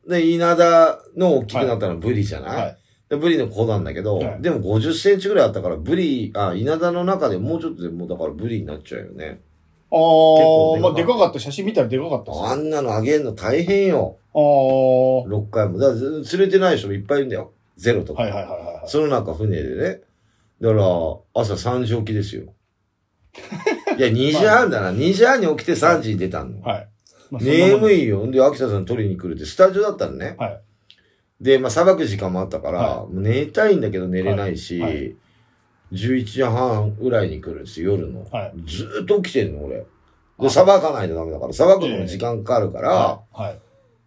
[0.08, 2.76] で、稲田の大きくなったのはブリじゃない、はい。
[3.08, 9.40] でブリの子なんだけど、はいでも50センチぐらいあったから、ブリ、あ、稲田の中でもうちょっとでもうだからブリになっちゃうよね。
[9.90, 10.80] あ構ー。
[10.80, 11.38] まあ、でかかった。
[11.40, 14.18] 写真見たらでかかったあんなのあげんの大変よ。
[14.32, 15.26] あー。
[15.26, 15.78] 6回も。
[15.78, 17.52] だからず釣れてない人もいっぱいいるんだよ。
[17.76, 18.22] ゼロとか。
[18.22, 18.88] はいはいはいはいはい。
[18.88, 20.00] その中船でね。
[20.60, 20.82] だから、
[21.34, 22.54] 朝3時起きですよ。
[23.98, 24.92] いや、2時半だな。
[24.92, 26.60] 2時半に起きて3時に出たの。
[26.62, 26.88] はい。
[27.30, 28.30] まあ眠いよ。
[28.30, 30.36] で、秋田さん取りに来るって、スタジオだったのね。
[30.38, 30.60] はい。
[31.40, 35.16] で、まあ、さばく時間もあったから、はもう寝たいんだけど寝れないし、はいはい
[35.92, 38.24] 11時半ぐらいに来るんですよ、夜の。
[38.30, 39.84] はいずーっと起きてんの、俺。
[40.38, 43.40] あで、さばかないとダメだから、さばくのも時間かかるから、はい。
[43.42, 43.60] はい。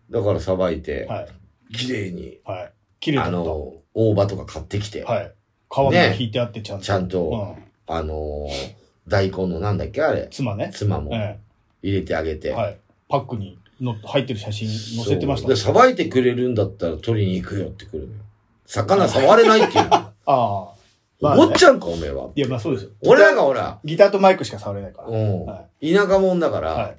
[0.09, 1.27] だからさばいて、はい。
[1.75, 2.73] 綺麗に、はい。
[3.01, 3.31] 綺麗だあ。
[3.31, 5.35] の、大葉とか買ってきて、はい。
[5.73, 6.86] 皮も引いてあってちゃんと。
[6.86, 7.57] ちゃんと
[7.88, 7.95] うん。
[7.95, 10.71] あのー大根のなんだっけあれ、妻ね。
[10.73, 11.38] 妻もえ
[11.81, 12.49] 入れてあげて。
[12.49, 12.51] え。
[12.53, 12.77] はい。
[13.09, 18.19] パックにの入ってる写真載せてましたそうで、さばいてくれるんだったら取りに行くよって来るのよ。
[18.65, 19.91] 魚触れないっていうの。
[19.93, 20.73] ああ。
[21.19, 22.29] まあねお坊ちゃんか、おめえは。
[22.36, 22.91] いや、まあそうですよ。
[23.05, 25.09] 俺なんかほら、ギターとマイクしか触れないから。
[25.09, 25.45] うん。
[25.45, 26.93] は田舎者だから、は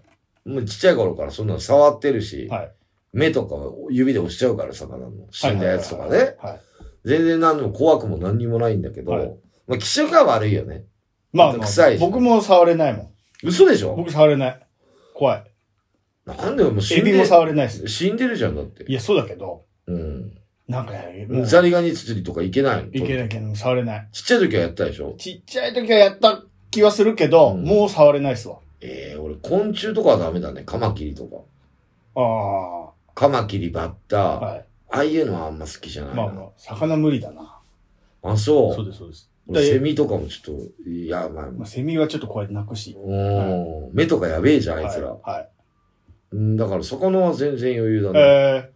[0.45, 2.49] もうちっちゃい頃からそんなの触ってるし、い。
[2.49, 2.71] はい。
[3.13, 3.57] 目とか
[3.91, 5.11] 指で押しちゃうから、魚の。
[5.31, 6.37] 死んだやつとかね。
[6.39, 6.61] はい。
[7.05, 9.35] 全然何でも怖くも何にもないんだけど、はい
[9.67, 10.85] まあ気色が悪いよね。
[11.33, 13.11] まあまあ臭いし僕も触れないもん。
[13.43, 13.95] 嘘でしょ？
[13.95, 14.67] 僕触れない。
[15.15, 15.45] 怖い。
[16.27, 17.89] なんでもう死んでエビも触れないです。
[17.89, 18.93] 死んでるじゃん、だってい。
[18.93, 20.39] や、そうだけど、うん。
[20.67, 22.89] なんかね、もうザリガニ釣りとかいけないの？
[22.91, 24.09] いけないけど、触れない。
[24.13, 25.15] ちっちゃい時はやったでしょ？
[25.19, 28.59] ちっちゃい時はやった気はするけど、うんもう触れないっすわ。
[28.81, 30.63] ええ俺昆虫とかはダメだね。
[30.65, 31.37] カマキリとか。
[32.17, 34.41] あカマキリ、バッタあ。
[34.41, 34.45] ー。
[34.45, 34.65] はい。
[34.95, 36.23] ああいうのはあんま好きじゃないな。
[36.25, 37.61] まあまあ、魚無理だな。
[38.23, 38.75] あ、そう。
[38.75, 39.31] そうです、そうです。
[39.53, 42.97] セミとかもちょっと、いや、まあ、まあ、セミはちょっとこうやって鳴くし。
[42.97, 45.09] うん、目とかやべえじゃん、あいつら。
[45.09, 45.21] はい。
[45.25, 45.49] はい
[46.33, 48.21] うんだから魚は全然余裕だね。
[48.21, 48.71] え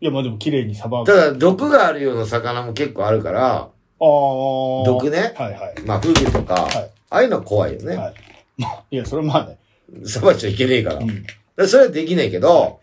[0.00, 1.06] いや、まあでも綺麗にさばく。
[1.06, 3.68] ただ、毒があるような魚も結構あるから、ああ。
[4.00, 5.34] 毒ね？
[5.36, 5.82] はいはい。
[5.84, 7.96] まあ、フグとか、はいああいうのは怖いよね。
[7.96, 8.14] はい。
[8.56, 9.58] まあ、いや、それはまあね。
[10.06, 10.96] さばっちゃいけねえから。
[10.96, 11.26] うん。
[11.56, 12.80] らそれはできないけど、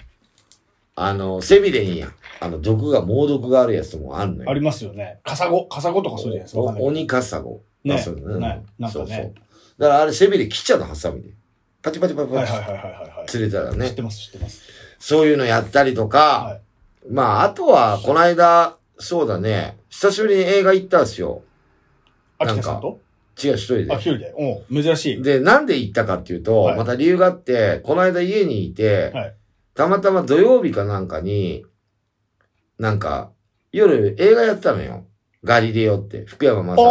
[0.96, 2.06] あの、背びれに、
[2.42, 4.50] あの、毒が、猛毒があるやつもあるのよ。
[4.50, 5.20] ありますよね。
[5.24, 6.62] カサゴ、カサゴとかそうじゃないですか。
[6.62, 7.62] 鬼カサゴ。
[7.84, 9.34] ねあそうだねなんかねそうそう。
[9.78, 11.30] だからあれ背びれ切っちゃうの、ハサミで。
[11.82, 12.52] パチパチパチパチ。
[12.54, 13.28] はいはいはいはい。
[13.28, 14.02] 釣れたらね知って。
[14.02, 14.62] ます、知ってます。
[15.00, 16.62] そういうのやったりとか、はい
[17.10, 21.42] まあ、あとは、この間、そうだね、久しぶりに映画行ったんですよ。
[22.38, 23.00] 秋田さんと？
[23.42, 23.96] 違う、一人あ、で。
[23.96, 24.34] 一人で。
[24.38, 25.22] おう珍しい。
[25.24, 29.36] で、なんで行ったかっていうと、はいまた理由があって、この間家にいて、はい
[29.76, 31.64] たまたま土曜日かなんかに、
[32.80, 33.32] なんか、
[33.72, 35.06] 夜映画やったのよ。
[35.44, 36.82] ガリレオって、福山雅治。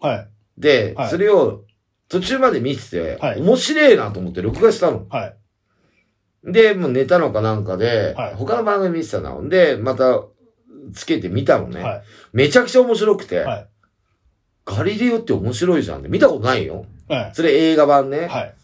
[0.00, 0.60] はい。
[0.60, 1.64] で、はいそれを
[2.08, 5.06] 途中まで見てて、はい面白いなと思って録画したの。
[5.08, 6.52] はい。
[6.52, 9.48] で、もう寝たのかなんかで、はい他の番組見てたの。
[9.48, 10.22] で、また、
[10.92, 11.82] つけて見たのね。
[11.82, 12.02] はい。
[12.32, 13.68] めちゃくちゃ面白くて、はい。
[14.64, 16.84] ガリレオって面白いじゃんって見たことないよ。
[17.08, 17.30] はい。
[17.34, 18.26] それ映画版ね。
[18.26, 18.54] はい。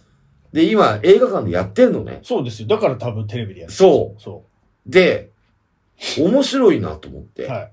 [0.52, 2.20] で、今映画館でやってんのね。
[2.22, 2.68] そうですよ。
[2.68, 3.72] だから多分テレビでやる。。
[3.72, 4.44] そうそ
[4.86, 5.30] で、
[6.18, 7.44] 面白いなと思って。
[7.44, 7.50] う。
[7.50, 7.72] はい。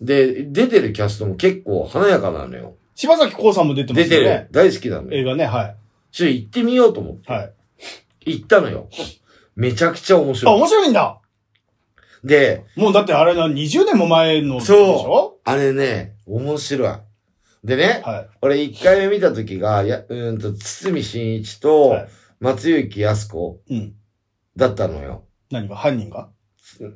[0.00, 2.76] で、出てるキャストも結構華やかなのよ。
[2.94, 4.16] 柴咲コウさんも出てますよね。
[4.16, 4.48] 出てる。
[4.52, 5.20] 大好きなのよ。
[5.20, 5.76] 映画ね、はい。
[6.12, 7.32] ちょ行ってみようと思って。
[7.32, 7.52] はい。
[8.26, 8.88] 行ったのよ。
[9.56, 10.54] めちゃくちゃ面あ、白い。
[10.56, 11.20] 面白いんだ
[12.22, 15.38] で、もうだってあれな、20年も前のでしょ？
[15.44, 16.96] あれね、面白い。
[17.64, 21.60] でね、は俺一回目見た時が、や、うーんと、堤真一い。
[21.60, 22.08] とはい。
[22.40, 23.94] 松雪康子うん。
[24.56, 25.24] だったのよ。
[25.50, 25.76] 何が？
[25.76, 26.28] 犯人が？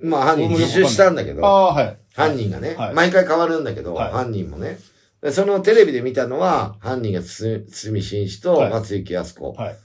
[0.02, 1.98] まあ犯人自首したんだけど、はい。
[2.14, 2.94] 犯人がね、はい。
[2.94, 4.12] 毎回変わるんだけど、はい。
[4.12, 4.78] 犯人もね。
[5.20, 8.70] でそのテレビで見たのは、犯人がつ堤真一とはい。
[8.70, 9.76] 松雪康子、はい。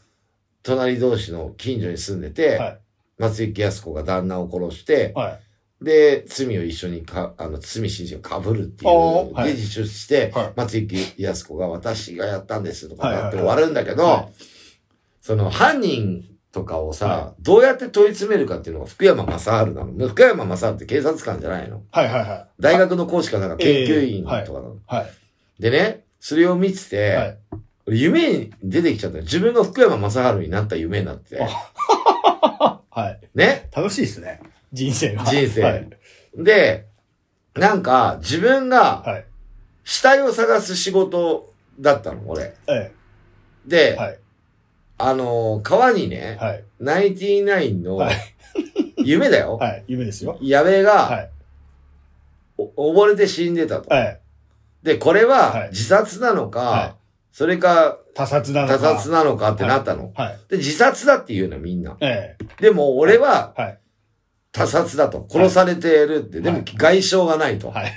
[0.64, 2.80] 隣同士の近所に住んでて、はい。
[3.18, 5.40] 松雪康子が旦那を殺して、は
[5.82, 5.84] い。
[5.84, 9.50] で、罪を一緒にか、あの、罪真一が被るっていう、はい。
[9.50, 10.54] で、自首して、はい。
[10.56, 14.30] 松雪康子が私がやったんですとかって終わるんだけど、は
[15.22, 20.08] その犯人とかをさ、どうやって問い詰めるかっていうのが福山雅治なの。
[20.08, 21.82] 福山雅治って警察官じゃないの。
[21.92, 22.48] はいはいはい。
[22.62, 24.78] 大学の講師かなんか研究員とかなの。
[24.86, 25.62] はい。
[25.62, 27.38] でね、それを見てて、はい。
[27.88, 31.42] 俺夢に出てきちゃったよ自分が福山雅治になった夢になってて。
[31.42, 33.20] はい。
[33.34, 33.70] ね？
[33.76, 34.40] 楽しいですね。
[34.72, 35.26] 人生が。
[35.26, 35.90] 人生はい。
[36.38, 36.86] で、
[37.56, 39.26] なんか自分がはい。
[39.84, 42.54] 死体を探す仕事だったの、俺。
[42.68, 42.92] え
[43.66, 43.98] で、え。
[43.98, 44.20] はい。
[45.06, 46.64] あのー川にね、はい。
[46.80, 48.16] ナインティナインのはい
[48.98, 49.58] 夢だよ。
[49.62, 49.84] はい。
[49.88, 50.38] 夢ですよ。
[50.42, 51.30] 矢部が、はい。
[52.58, 53.94] お溺れて死んでたと。
[53.94, 54.20] はい。
[54.84, 56.94] で、これははい自殺なのか、はい
[57.34, 58.78] それか他殺なのか。
[58.78, 60.12] 他殺なのかってなったの。
[60.14, 60.40] はい。
[60.50, 61.98] で、自殺だって言うの、みんな。
[62.00, 62.62] ええ。
[62.62, 63.80] でも、俺ははい。
[64.52, 65.26] 他殺だと。
[65.28, 66.42] 殺されてるって。
[66.42, 67.72] でもはい、外傷がないと。
[67.72, 67.92] はい。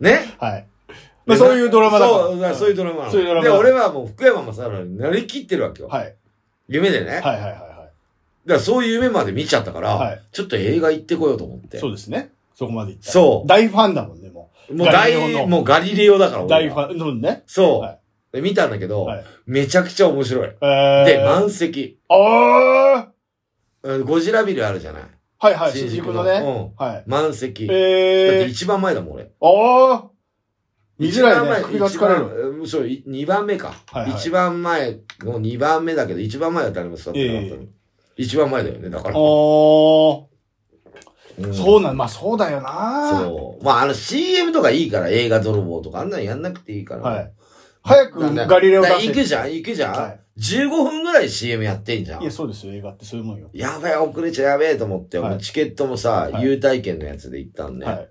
[0.00, 0.34] ね？
[0.38, 0.66] はい。
[1.26, 2.18] まあそういうドラマだから
[2.54, 3.10] そう、そういうドラマ。
[3.10, 5.88] そういうドラマで、俺はもう福山雅治になりきってるわけよ。
[5.88, 6.14] はい。
[6.68, 7.06] 夢でね。
[7.16, 7.72] だかはいはいはいは
[8.46, 11.68] らそういう夢まで見ちゃったから、はいちょっと映画行ってこようと思っい。
[11.68, 11.78] て。
[11.78, 12.32] そうですね。
[12.54, 13.10] そこまで行った。
[13.12, 16.46] そう大ファンだもんね、ももうガリレオ大、のもうガリレオだから。
[16.46, 17.42] 大ファン、のね。
[17.46, 17.98] そう、はい
[18.32, 20.48] で見たんだけど、はいめちゃくちゃ面白い。
[20.62, 21.18] ええ。
[21.18, 21.98] で、満席。
[22.08, 23.08] ああ
[23.82, 25.02] うんゴジラビルあるじゃない。
[25.38, 26.30] はいはい、新宿のね。
[26.78, 26.84] うん。
[26.84, 27.04] はい。
[27.06, 27.66] 満席。
[27.66, 28.44] だっええ。
[28.44, 29.24] て一番前だもん、俺。
[29.24, 30.04] ああ
[30.98, 31.40] 見づらいね。
[31.40, 32.66] 一番前首が疲れる。
[32.66, 33.74] そう、番目か。
[33.90, 37.62] はいはい一番前の二番目だけど、一番前は誰も座ってなかったの。
[37.62, 37.66] え
[38.16, 39.16] 一番前だよね、だから。
[39.16, 39.20] ああ、
[41.38, 43.10] うんそうなん、まあそうだよな。
[43.24, 43.64] そう。
[43.64, 47.02] まあ、あの CM とかいいから、映画泥棒とか、あんなんやんなくていいから。
[47.02, 47.32] はい。
[47.82, 49.06] 早くガリレオ出だせ。
[49.06, 52.30] 行くじゃん行くじゃん、は ?15 分ぐらい CM やってんじゃいや、ん。
[52.32, 53.50] そうですよ、映画ってそういうもんよ。
[53.52, 58.08] やべえ、遅れちゃやべえと思って、はいチケットもさ、はい優待券のやつで行ったんで、はい。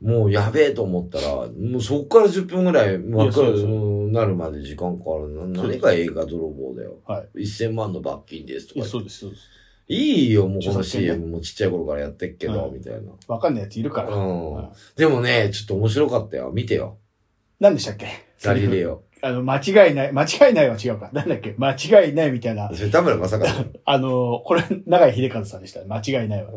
[0.00, 5.28] もうやべえと思ったら、もうそっから10分ぐらい、真っ暗そうなるまで時間かかる。
[5.52, 6.96] 何が映画泥棒だよ。
[7.04, 8.88] は1000万の罰金ですとかいや、。
[8.88, 9.42] そうです、そうです。
[9.88, 13.10] いいよ、もうこの CM もちっちゃい頃からやってっけど、はいみたいな。
[13.28, 14.08] わかんないやついるから。
[14.14, 16.50] うんはいでもね、ちょっと面白かったよ。
[16.54, 16.96] 見てよ。
[17.58, 18.06] 何でしたっけ？
[18.42, 19.02] ガリレオ。
[19.22, 21.10] あの、間違いない、間違いないは違うか。
[21.12, 21.54] なんだっけ？
[21.58, 22.70] 間違いないみたいな。
[22.72, 23.46] それ田村正和。
[23.84, 25.80] あの、これ、長井秀和さんでした。
[25.84, 26.52] 間違いないわ。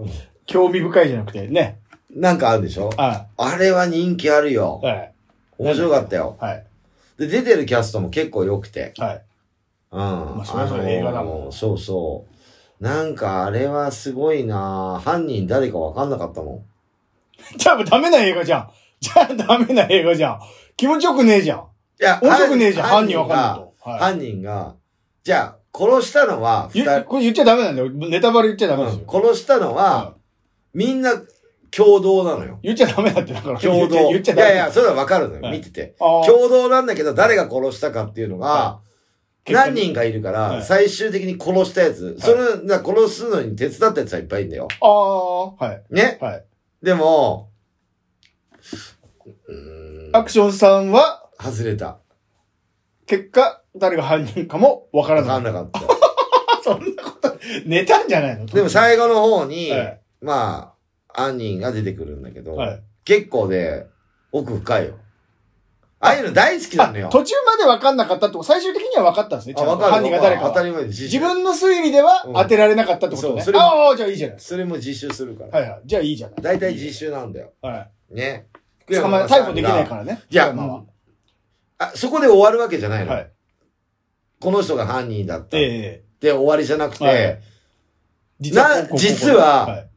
[0.46, 1.80] 興味深いじゃなくて、ね。
[2.16, 2.90] なんかあるでしょ？
[2.98, 4.80] ああれは人気あるよ。
[4.84, 5.14] はい。
[5.58, 6.38] 面白かったよ。
[6.40, 6.66] はい。
[7.18, 8.94] で、出てるキャストも結構良くて。
[8.98, 9.22] はい。
[9.92, 10.00] うん。
[10.00, 12.26] まあそれはそれ映画だもそうそ
[12.80, 12.84] う。
[12.84, 16.66] なんかあれはすごいな犯人誰かわかんなかったも
[17.58, 18.70] じゃあダメな映画じゃん。
[19.00, 20.40] じゃあダメな映画じゃん。
[20.76, 21.60] 気持ちよくねえじゃん。
[21.60, 21.62] ん。
[21.62, 21.66] い
[22.00, 22.90] や面白くねえじゃん。
[22.90, 23.90] 犯人わかんないがと。
[23.90, 24.00] はい。
[24.00, 24.76] 犯人が、
[25.24, 26.70] じゃあ、殺したのは
[27.08, 27.90] これ言っちゃダメなんだよ。
[27.90, 29.06] ネタバレ言っちゃダメですよ。
[29.10, 30.14] 殺したのは、
[30.74, 31.12] みんな
[31.76, 32.60] 共同なのよ。
[32.62, 33.60] 言っちゃダメだって、だから。
[33.60, 34.10] 共同。
[34.10, 34.48] 言っちゃダメ。
[34.50, 35.96] いやいや、それはわかるのよ、はい見てて。
[36.00, 38.80] 共同なんだけど、誰が殺したかっていうのが、は
[39.50, 44.68] 何人かいるから、はい最終的に殺したやつ、それ、な殺すのに手伝ったやつはいっぱいいんだよ。
[44.82, 45.84] ああ、はい。
[45.90, 46.18] ね？
[46.22, 46.46] はい。
[46.84, 47.50] でも、
[50.14, 52.00] アクションさんは、外れた。
[53.08, 55.52] 結果、誰が犯人かもわからわない。
[55.52, 55.70] かんなかっ
[56.64, 58.46] そんなこと、寝たんじゃないの？
[58.46, 58.54] た。
[58.56, 60.73] でも最後の方に、はいまあ、
[61.14, 62.84] 犯人が出てくるんだけど、はい。
[63.06, 63.86] 結構ね、
[64.32, 64.96] 奥深いよ。
[66.00, 67.08] ああいうの大好きなのよ。
[67.08, 69.54] あ途中まで分かんなかったってこと、最終的には分かったんですね。
[69.56, 70.50] ちあ、ゃんと犯人が誰かは。
[70.50, 73.36] 当たり前で自自分の推理ではうん当てられなかったってことね。
[73.36, 75.52] そうそれもああ、じゃあいいじゃないそれも自首するから。
[75.52, 75.58] か。
[75.60, 75.82] はいはい。
[75.86, 76.42] じゃあいいじゃない。
[76.42, 77.54] 大体自首なんだよ。
[77.62, 78.16] はい。
[78.16, 78.48] ね。
[78.90, 80.22] 捕まえ、逮捕できないからね。
[80.30, 80.84] いや福山は
[81.78, 83.14] あ、そこで終わるわけじゃないの。
[83.14, 83.32] はい。
[84.42, 85.58] この人が犯人だった。
[85.58, 87.40] えでえ終わりじゃなくて、はい
[88.40, 89.90] 実なこうこうこう実ははい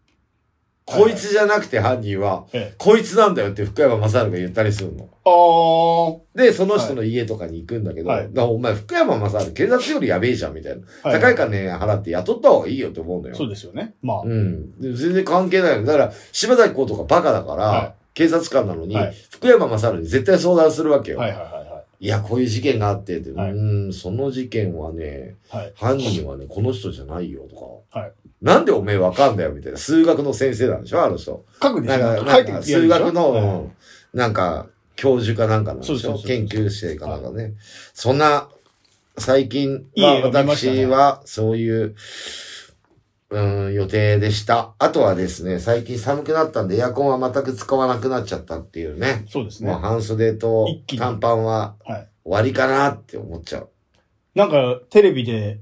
[0.86, 5.08] こいつじゃなくて犯人は、ええこいつなんだよって福山雅治が言ったりするの。
[5.24, 10.82] あで、その人の家とかに行くんだけど、はいお前福山雅治警察よりやべえじゃんみたいな。
[11.02, 11.08] あ。
[11.08, 13.34] はい高い金払って雇った方がいいよって思うのよ。
[13.34, 13.94] そうですよね。
[14.00, 14.20] まあ。
[14.22, 14.80] うん。
[14.80, 15.84] で全然関係ないの。
[15.84, 21.18] だから、柴崎幸とかバカだから、はい警察官なのに、はい福山雅治に絶対相談するわけよ。
[21.18, 28.00] はいはいはいはいや、こういう事件があってって、はいうーん、その事件はね、はい犯人はね、この人じゃないよとか。
[28.00, 29.78] はいなんでおめえわかんだよみたいな。
[29.78, 31.44] 数学の先生なんでしょあの人。
[31.60, 31.62] い。
[31.62, 33.70] 書くでしょ数学の、
[34.12, 37.54] なんか、教授かなんかなんでしょ研究生かなんかね。
[37.94, 38.48] そんな、
[39.18, 41.94] 最近私は、そういう、
[43.28, 44.74] うん、予定でした。
[44.78, 49.24] あとはですね、最近寒くなったんで、エアコンは全く使わなくなっちゃったっていうね。
[49.28, 49.70] そうですね。
[49.70, 52.08] もう半袖と短パンははい。
[52.26, 53.70] 終わりかなって思っちゃう。
[54.34, 55.60] なんか、テレビで、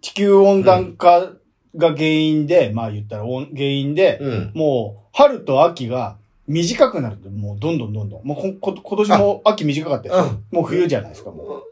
[0.00, 1.32] 地球温暖化
[1.76, 4.52] が原因で、まあ言ったら温原因で、うん。
[4.54, 8.24] もう、春と秋が短くなると、もうどんどんどんどん。
[8.24, 10.22] もうここ今年も秋短かったでしょ？
[10.22, 11.62] うんもう冬じゃないですか、も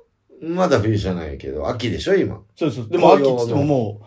[0.40, 0.48] う。
[0.48, 2.40] まだ冬じゃないけど、秋でしょ今？
[2.56, 2.88] そうそう。
[2.88, 4.00] でも秋っつってもも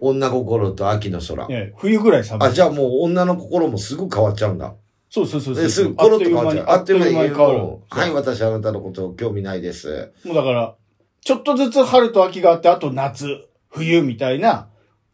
[0.00, 1.46] 女心と秋の空
[1.76, 2.48] 冬ぐらい寒い。
[2.48, 4.74] あ、じゃあもう女の心もすぐ変わっちゃうんだ。
[5.10, 5.64] そうそうそうそう。
[5.64, 6.66] ですぐコロッと変わっちゃう。
[6.68, 7.78] あっという間にあっという間に変わる。
[7.90, 10.12] はい、私あなたのこと興味ないです。
[10.24, 10.74] もうだから、
[11.20, 14.68] ちょっとずつ春と秋があって、あと夏、冬みたいな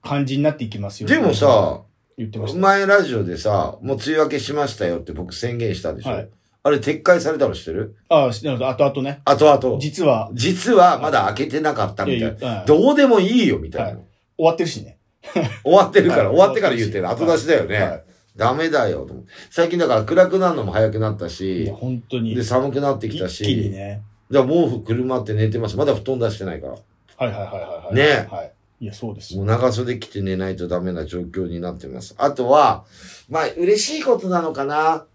[0.07, 1.83] 感じになっていきますよ、でも、さ、
[2.17, 2.59] 言ってました。
[2.61, 6.11] 前ラジオでさ、もう梅雨明けしましたよって僕宣言したでしょ？
[6.11, 6.29] はい
[6.63, 7.95] あれ撤回されたの知ってる？
[8.09, 8.65] ああ、知ってます。
[8.65, 9.21] 後々ね。
[9.25, 12.65] あとあと、実は、実はまだ開けてなかったみたいな。
[12.65, 13.89] どうでもいいよみたいな。
[13.91, 13.99] はい
[14.39, 14.99] 終わってるしね。
[15.63, 17.09] 終わってるから、はい終わってから言ってる。
[17.09, 17.77] 後出しだよね。
[17.79, 18.03] はい
[18.37, 19.31] ダメだよと思って。
[19.51, 22.35] 最近だから暗くなるのも早くなったいしや、本当に。
[22.35, 24.03] で、寒くなってきたし、一気にね。
[24.31, 25.77] じゃあ毛布車って寝てます。
[25.79, 26.73] まだ布団出してないから。
[26.73, 27.95] はいはいはいはいはい。
[27.95, 28.53] ねはい。
[28.79, 32.15] いや、そうですもう長袖着て寝ないとダメな状況になってます。
[32.19, 32.85] あとは、
[33.29, 35.07] まあ、嬉しいことなのかな？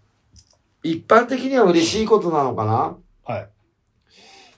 [0.82, 2.96] 一般的には嬉しいことなのかな？
[3.24, 3.48] はい。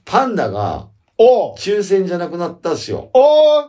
[0.07, 0.89] パンダが
[1.19, 3.11] おー抽選じゃなくなったんですよ。
[3.13, 3.69] おー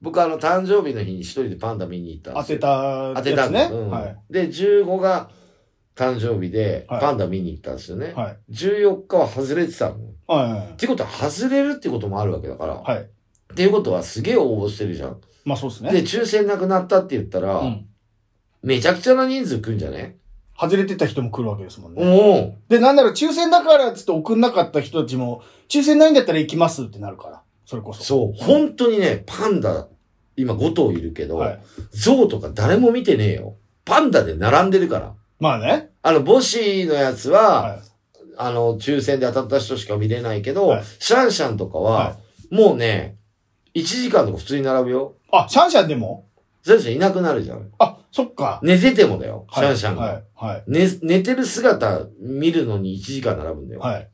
[0.00, 2.58] 僕あの誕生日の日に一人でパンダ見に行ったんで当て。
[2.58, 3.68] た当てたね。
[3.70, 4.18] うんはい。
[4.30, 5.30] で、15が
[5.94, 8.12] 誕生日ではいパンダ見に行ったんですよね。
[8.14, 8.38] はい。
[8.50, 9.96] 14日は外れてたの。
[9.96, 12.74] っはいはいてことは外れるってこともあるわけだから。
[12.74, 13.10] はい。
[13.56, 13.62] はい。
[13.62, 15.16] っていうことはすげえ応募してるじゃん。
[15.44, 15.92] まあそうですね。
[15.92, 17.86] で、抽選なくなったって言ったら、うん。
[18.62, 20.16] めちゃくちゃな人数来んじゃね？
[20.58, 22.58] 外れてた人も来るわけですもんね。
[22.68, 27.42] で、なんだろう、抽選だからっつって送んなかった人たちも、抽選ないんだったら行きますってなるから。
[27.66, 28.02] それこそ。
[28.02, 29.86] そう、本当にね、パンダ、
[30.36, 31.60] 今5頭いるけど、はい。
[31.92, 33.56] 象とか誰も見てねえよ。
[33.84, 35.14] パンダで並んでるから。
[35.38, 35.90] まあね。
[36.02, 37.78] あの、ボシのやつは、はい。
[38.38, 42.16] あの、抽選で当たった人しか見れないけど、はいシャンシャンとかは、は
[42.50, 43.15] もうね、
[43.76, 45.14] 1時間とか普通に並ぶよ。
[45.30, 46.26] あ、シャンシャンでも？
[46.62, 47.70] シャンシャンいなくなるじゃん。
[47.78, 48.58] あ、そっか。
[48.62, 50.02] 寝ててもだよ、シはいャンシャンが。
[50.02, 50.24] はい。
[50.34, 50.64] はい。
[50.66, 53.80] 寝、寝てる姿見るのに1時間並ぶんだよ。
[53.80, 54.08] はい。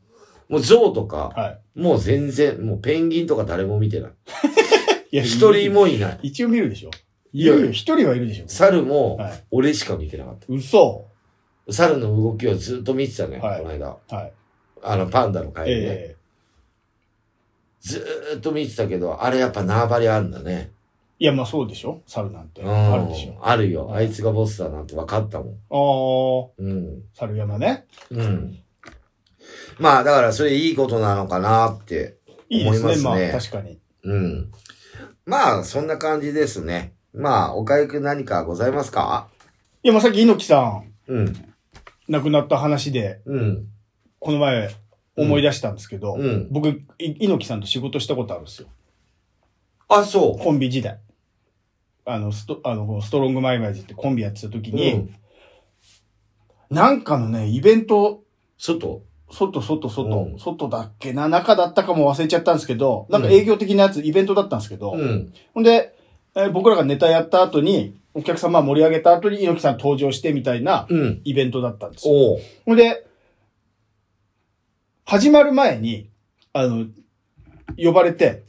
[0.48, 1.81] もう象とか、はい。
[1.81, 4.11] もう全然、もうペンギンとか誰も見てない。
[5.12, 5.72] いや一人。
[5.72, 6.18] もいない。
[6.25, 6.90] 一応見るでしょ。
[7.33, 7.70] いいやるよ。
[7.70, 8.44] 一人はいるでしょ。
[8.48, 10.46] 猿もはい、俺しか見てなかった。
[10.48, 11.07] 嘘。
[11.70, 13.96] 猿の動きをずっと見てたね、はいこの間。
[14.11, 14.33] はい。
[14.83, 15.87] あの、パンダの会でね。
[15.88, 16.16] え
[17.82, 20.70] ずーっと見てたけど、あれやっぱ縄張りあるんだね。
[21.20, 22.00] えいや、まあそうでしょ？
[22.06, 22.62] 猿なんて。
[22.62, 22.92] うん。
[22.92, 23.38] あるでしょ。
[23.42, 23.86] あるよ。
[23.86, 26.50] はいあいつがボスだなんて分かったもん。
[26.58, 27.02] ああ、うん。
[27.14, 27.86] 猿山ね。
[28.10, 28.58] うん。
[29.78, 32.18] まあ、だからそれいいことなのかなって。
[32.48, 32.92] いいですね。
[32.92, 33.78] 思いますねまあ確かに。
[34.04, 34.52] うん。
[35.24, 36.94] まあ、そんな感じですね。
[37.14, 39.28] まあ、おかゆくん何かございますか？
[39.82, 41.32] いや、まあさっき猪木さんうん。
[42.08, 43.68] 亡くなった話で、うん。
[44.18, 44.70] この前、
[45.22, 46.48] 思い出したんですけど、うん。
[46.50, 48.68] 僕、い猪木さんと仕事したことあるんですよ。
[49.88, 50.98] あ、そコンビ時代。
[52.04, 54.74] あの、スト、あの、ストロングマイマイズってコンビやってた時う。
[54.74, 55.14] に、うん。
[56.70, 58.22] なんかのね、イベント、
[58.58, 59.02] 外？
[59.30, 65.32] 外、外、外、うん外だっけな、中だったかも忘れちゃったんですけど、なんか営業的なやつ、イベントだったんですけど、うん。
[65.54, 65.94] ほんで、
[66.35, 71.20] えー僕らがネタやった後に、お客様盛り上げた後に猪木さん登場してみたいなうん。
[71.24, 72.14] イベントだったんですよ。
[72.14, 72.40] おう。
[72.66, 73.06] ほんで、
[75.04, 76.08] 始まる前に、
[76.52, 76.86] あの、
[77.76, 78.42] 呼ばれて、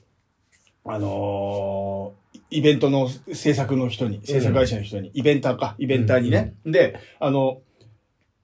[0.85, 6.53] あのーイベントの制作の人に、制作会社の人に、イベンターか、イベンターにね。
[6.63, 7.61] で、あの、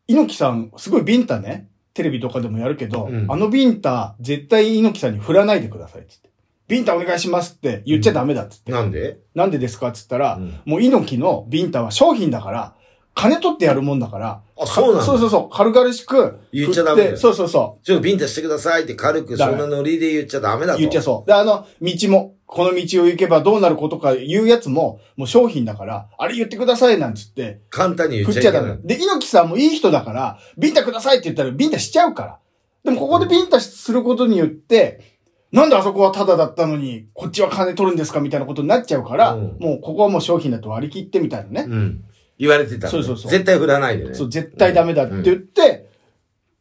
[0.07, 3.27] 猪木さん、すごいビンタね、テレビとかでもやるけど、うん。
[3.29, 6.29] あのビンタ、絶対猪木さんに振らないでください、つって。
[6.67, 8.71] ビンタお願いしますって言っちゃダメだ、つって。
[8.71, 9.19] なんで？
[9.35, 10.59] なんでですかっつったら、うん。
[10.65, 12.75] もう猪木のビンタは商品だから、
[13.19, 17.85] 金取ってやるもんだから、あそうなんだそうそうそう、軽々しく、言っちゃダメそうそうそう。
[17.85, 20.79] ちょっとビンタしてくださいって軽くそんなノリで言っちゃダメだと。
[20.79, 21.27] 言っちゃそう。
[21.27, 28.33] で、あの、道も、この道を行けばどうなることか言うやつも、もう商品だから、あれ言ってくださいなんつって、簡単に言っ。
[28.33, 28.77] ちゃダメ。
[28.83, 32.39] で、猪木さんもいい人だから、ビンタくださいって言ったらビンタしちゃうから。
[32.85, 35.19] でもここでビンタすることによって、
[35.51, 41.65] なんであそこはタダだったのに、こっちは金取るんですかみたいなことになっちゃうから、うんもうここはもう商品だと割り切ってみたいなね。
[41.67, 42.03] うん。
[42.39, 42.87] 言われてた。
[42.87, 44.13] そうそうそう絶対振らないでね。
[44.15, 45.89] そう、絶対ダメだって言って、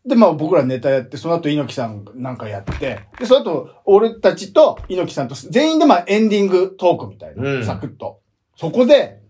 [0.05, 8.21] で、まあ僕らネタやって、その後猪木さんなんかやって、で、その後俺たちと猪木さんと全員でまあエンディングトークみたいな、うんサクッと。
[8.57, 9.21] そこで、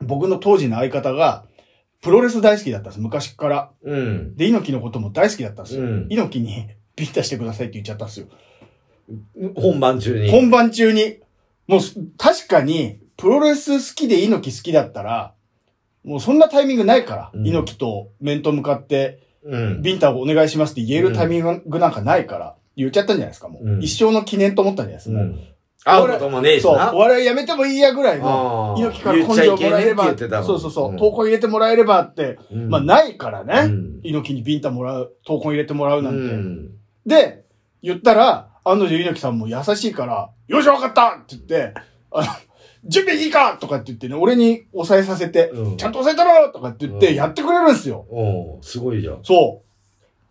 [0.00, 1.44] 僕の当時の相方が、
[2.00, 3.70] プロレス大好きだったんです、昔から。
[3.82, 4.36] うん。
[4.36, 5.82] で、猪木のことも大好きだったんですよ。
[5.82, 8.26] うん猪木にビンタしてくださいって言っちゃったんですよ。
[9.56, 10.30] 本番中に。
[10.30, 11.18] 本番中に。
[11.66, 11.80] もう、
[12.16, 15.33] 確かに、プロレス好きで猪木好きだったら、
[16.04, 19.82] もうそんなタイミングないから、うん猪木と面と向かって、うん。
[19.82, 23.64] ビンタをお願いしますって言えるタイミングなんかないから、言っちゃったんじゃないですか、もう。
[23.64, 25.16] うん一生の記念と思ったんじゃないですか。
[25.16, 25.40] もうん。
[25.86, 26.94] 会うこともねえうそう、しな。
[26.94, 30.04] お笑いやめてもいいやぐらいの、猪木から根性もらえれば、
[30.42, 36.18] そうそうそう、うん投稿入れてもらえればって、うんまあないからね、うん猪木にビンタもらう、投稿入れてもらうなんて。
[36.18, 36.70] うん
[37.06, 37.44] で、
[37.82, 41.74] 言ったら、案の定猪木さんも優しいから、よしわかったって言って、
[42.10, 42.26] あの、
[42.86, 48.06] 準備いいかとかって言ってね、俺に抑えさせて、うんちゃんと抑えたろとかって言って、うんやってくれるんですよ。
[48.10, 49.20] おうすごいじゃん。
[49.22, 49.62] そ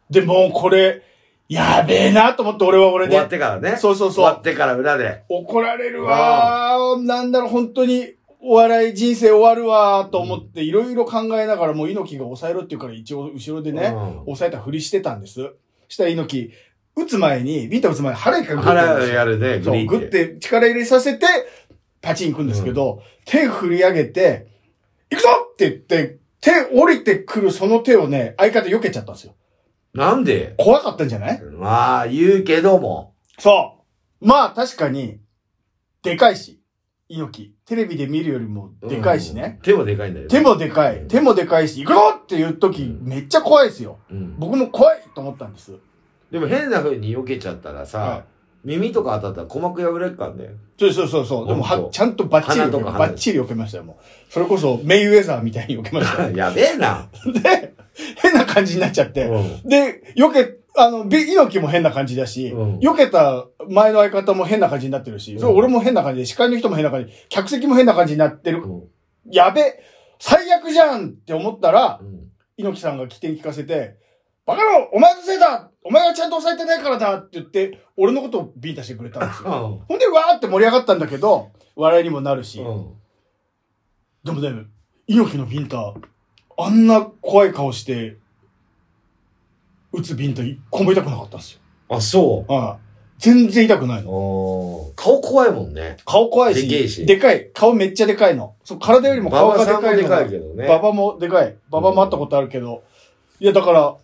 [0.09, 0.13] う。
[0.13, 1.01] で、もうこれ、
[1.49, 3.29] やべえなと思って、俺は俺で終わっ。
[3.29, 3.77] てからね。
[3.77, 5.23] そうそうそう終わってから裏で。
[5.29, 7.05] 怒られるわー。
[7.05, 15.51] なんだろう、本当に、お笑い人生終わるわーと思って、いろいろ考えながら、もう猪木が抑えろって言うから、一応後ろでね、うん抑えたふりしてたんです。
[15.87, 16.53] したら猪木、
[16.95, 21.25] 打つ前に、ビンタ打つ前に腹一回グッてやるん腹ですよやるね、そう、グッて力入れさせて、
[22.03, 24.47] パチン行くんですけど、手振り上げて、
[25.09, 29.33] 行くぞって言って、手降りてくるその手をね、相方避けちゃったんですよ。
[29.93, 30.55] なんで？
[30.57, 31.41] 怖かったんじゃない？
[31.41, 33.13] まあ、言うけども。
[33.39, 33.79] そ
[34.21, 34.27] う。
[34.27, 35.21] まあ確かに、
[36.01, 36.61] でかいし、
[37.07, 37.55] 猪木。
[37.65, 39.53] テレビで見るよりもでかいしね。
[39.57, 39.61] うん。
[39.61, 40.29] 手もでかいんだよね。
[40.29, 41.07] 手もでかい。
[41.07, 43.99] 手もでかいし、行くぞっていう時、めっちゃ怖いですよ。
[44.09, 44.35] うん。
[44.37, 45.73] 僕も怖いと思ったんです。
[46.31, 48.25] でも変な風に避けちゃったらはさ、
[48.63, 50.52] 耳とか当たったら鼓膜破れるからね。
[50.80, 51.47] そうそうそうそう。
[51.47, 54.32] でもは、ちゃんとバッチリバッチリ避けましたよ、もう。
[54.32, 56.32] それこそ、メイウェザーみたいに避けましたよ。
[56.38, 57.10] やべえな。
[57.43, 57.73] で、
[58.17, 59.26] 変な感じになっちゃって。
[59.26, 68.63] うんで、避け、あの、ビ猪木も変な感じだし、うん避けた前の相方も変な感じになってるし、それうん俺も変な感じで、司会の人も変な感じ、客席も変な感じになってる。
[68.63, 68.84] うん
[69.32, 69.80] やべ、
[70.19, 72.23] 最悪じゃんって思ったら、うん
[72.56, 73.95] 猪木さんが起点聞かせて、
[74.45, 79.84] バカ野郎お前のせいだお前がちゃんと抑えてないからだって言って、俺のことをビンタしてくれたんですよ。
[79.88, 82.62] ほんで、わーって盛り上がったんだけど、笑いにもなるし。
[82.62, 82.93] うん。
[84.23, 84.65] でもね、
[85.08, 85.93] 猪木のビンタ、
[86.58, 88.17] あんな怖い顔して、
[89.91, 91.60] 打つビンタ一個も痛くなかったんですよ。
[91.89, 92.51] あ、そう。
[92.51, 92.84] はい。
[93.19, 94.91] 全然痛くないの。
[94.95, 95.97] 顔怖いもんね。
[96.06, 97.49] 顔怖いし、でけえしでかい。
[97.53, 98.56] 顔めっちゃでかいの。
[98.63, 100.65] そう体よりも顔がでかいのが馬場さんもでかいけどね。
[100.65, 101.56] 馬場もでかい。
[101.69, 102.84] 馬場も会ったことあるけど。
[103.39, 103.97] いや、だから、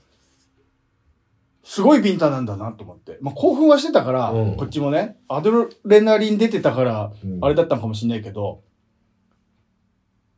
[1.72, 3.20] すごいビンタなんだなと思って。
[3.22, 8.64] まあ、興奮はしてたから、うんこっちもね、アドレナリン出てたから、うんあれだったのかもしれないけど、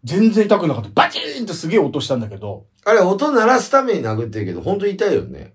[0.04, 0.90] 全然痛くなかった。
[0.90, 5.54] バチーンってすげえ音したんだけど、あれ、音鳴らすために殴ってるけど、本当痛いよね。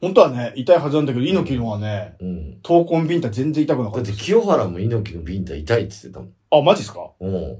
[0.00, 2.60] 本当はね、痛いはずなんだけど、猪木のはね、うん。
[2.62, 4.24] 闘魂ビンタ全然痛くなかだってったです。
[4.26, 6.30] 清原も猪木のビンタ痛いって言ってたもん。
[6.52, 7.00] あ、マジっすか？
[7.00, 7.58] はうん。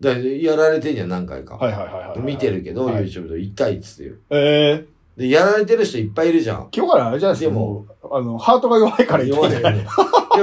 [0.00, 1.58] だやられてんじゃん、何回か。
[1.62, 2.20] いはいはいはい。
[2.20, 4.16] 見てるけど、はい YouTube で痛いって言ってるよ。
[4.30, 4.86] えー、
[5.18, 6.68] で、やられてる人いっぱいいるじゃん。
[6.72, 9.82] 今日からあれじゃないですか、でもあの、ハートが弱いから痛いんじゃないで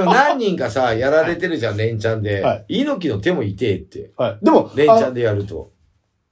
[0.02, 2.42] も何人かさ、やられてるじゃん、連チャンで。
[2.42, 4.12] はい猪木の手も痛えって。
[4.18, 4.44] はい。
[4.44, 5.70] でも、連チャあンでやると。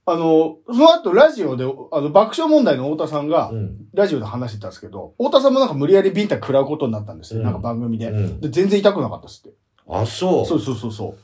[0.05, 3.77] あの、その後ラジオで、あの、爆笑問題の太田さんがう、ん。
[3.95, 7.39] ラジオで話してたんですけど、太田さんもなんか無理やりビンタ食らうことになったんですよ。
[7.39, 8.11] うんなんか番組で。
[8.11, 8.39] うん。
[8.39, 9.57] で、全然痛くなかったっすって。
[9.89, 10.45] あ、そう。
[10.45, 11.17] そうそうそうそう。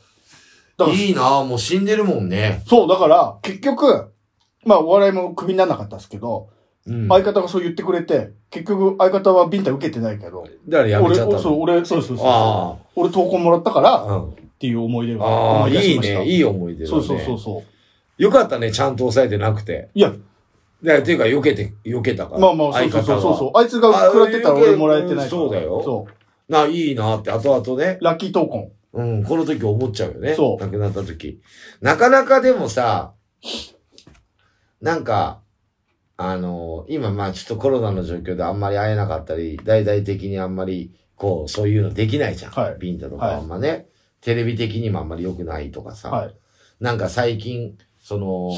[0.90, 2.64] いいなもう死んでるもんね。
[2.66, 4.12] そう、だから、結局、
[4.66, 6.50] まあ、お笑いもクビにならなかったですけど、
[6.88, 7.08] うん。
[7.08, 11.40] 相方がそう言ってくれて、結局、相方はビンタ受けてないけど、だからやめ俺、ちゃったの。
[11.40, 14.18] そう、俺、そうそうそうあ俺投稿もらったから、あ。
[14.18, 14.30] うん。
[14.30, 16.20] っていう思い出がああ、思い出いいしました。
[16.20, 16.26] ね。
[16.28, 16.88] いい思い出だね。
[16.88, 17.64] そうそうそうそ
[18.20, 18.24] う。
[18.24, 19.90] よかったね、ちゃんと抑えてなくて。
[19.96, 20.14] いや、
[20.84, 22.40] だっていうか、避けて、避けたから。
[22.40, 23.58] まあまあ、そうそうそうそうそう。
[23.58, 25.30] あいつが食らってたら俺もらえてないから。
[25.30, 26.52] そうだよそう。
[26.52, 27.98] な、いいなって、後々ね。
[28.02, 28.70] ラッキー闘魂。
[28.94, 30.36] うん、この時思っちゃうよね。
[30.36, 31.40] そう亡くなった時。
[31.82, 33.14] なかなかでもさ、
[34.82, 35.41] なんか、
[36.24, 42.52] あの、今まあちょっとコロナの状況であんまり会えなかったり、大々的にあんまり、こう、そういうのできないじゃん。
[42.52, 43.88] はいビンタとかはいあんまね、
[44.22, 46.12] テレビ的にもあんまり良くないとかさ。
[46.12, 46.36] はい。
[46.80, 48.52] なんか最近、その、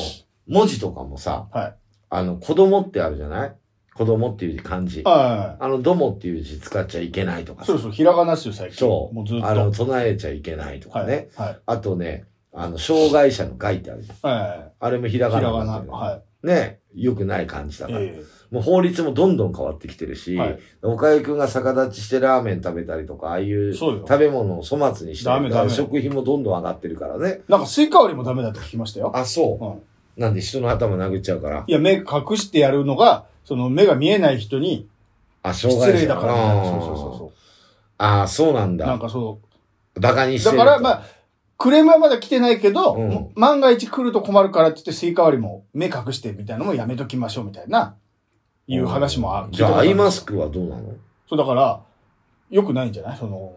[0.47, 1.75] 文字とかもさ、はい。
[2.09, 3.55] あの、子供ってあるじゃない？
[3.95, 5.03] 子供っていう漢字。
[5.03, 7.65] はあの、どもっていう字使っちゃいけないとかい。
[7.65, 8.77] そうそう、ひらがなっすよ、最近。
[8.77, 9.15] そう。
[9.15, 9.47] もうずっと。
[9.47, 11.07] あの、唱えちゃいけないとかはい。
[11.07, 11.29] ね。
[11.35, 11.59] はい。
[11.65, 14.29] あとね、あの、障害者の害ってあるじゃん。
[14.29, 15.31] はあれもひらい。
[15.31, 15.65] ひらがな。
[15.65, 16.79] がなになってるよね。
[16.93, 17.03] はね。
[17.03, 17.91] よくない感じだい。
[17.91, 18.05] から。
[18.05, 23.73] えもう法律もどんどん変わってきてるし、はい岡井くんが逆立ちしてラーメン食べたりとか、ああいう。
[23.73, 27.41] 食べ物を粗末にしたりとか、食費もどんどん上がってるからね。
[27.47, 29.11] なんかスイカ割りもダメだって聞きましたよ。
[29.15, 29.65] あ、そう。
[29.65, 29.81] うん。
[30.21, 31.63] なんで人の頭殴っちゃうから。
[31.65, 34.87] いや、目隠してやるのが、その目が見えない人に
[35.41, 37.31] あ、失障害者礼だからそうそうそうそ
[37.97, 38.67] ああ、そうなんう。
[38.67, 38.99] なんだ。
[38.99, 39.39] かそ
[39.95, 40.39] バカにう。
[40.39, 40.55] して。
[40.55, 41.03] だから、まあ、
[41.63, 47.95] クレームはまだ来てないけど、うん万が一来ると困るからって言ってスイカ割りも目隠してみたいなのもやめときましょうみたいな、
[48.67, 50.93] いう話もあじゃあ、アイマスククはどうなの？
[51.29, 51.79] そう、だから、
[52.49, 53.17] 良くないんじゃない？
[53.17, 53.53] その、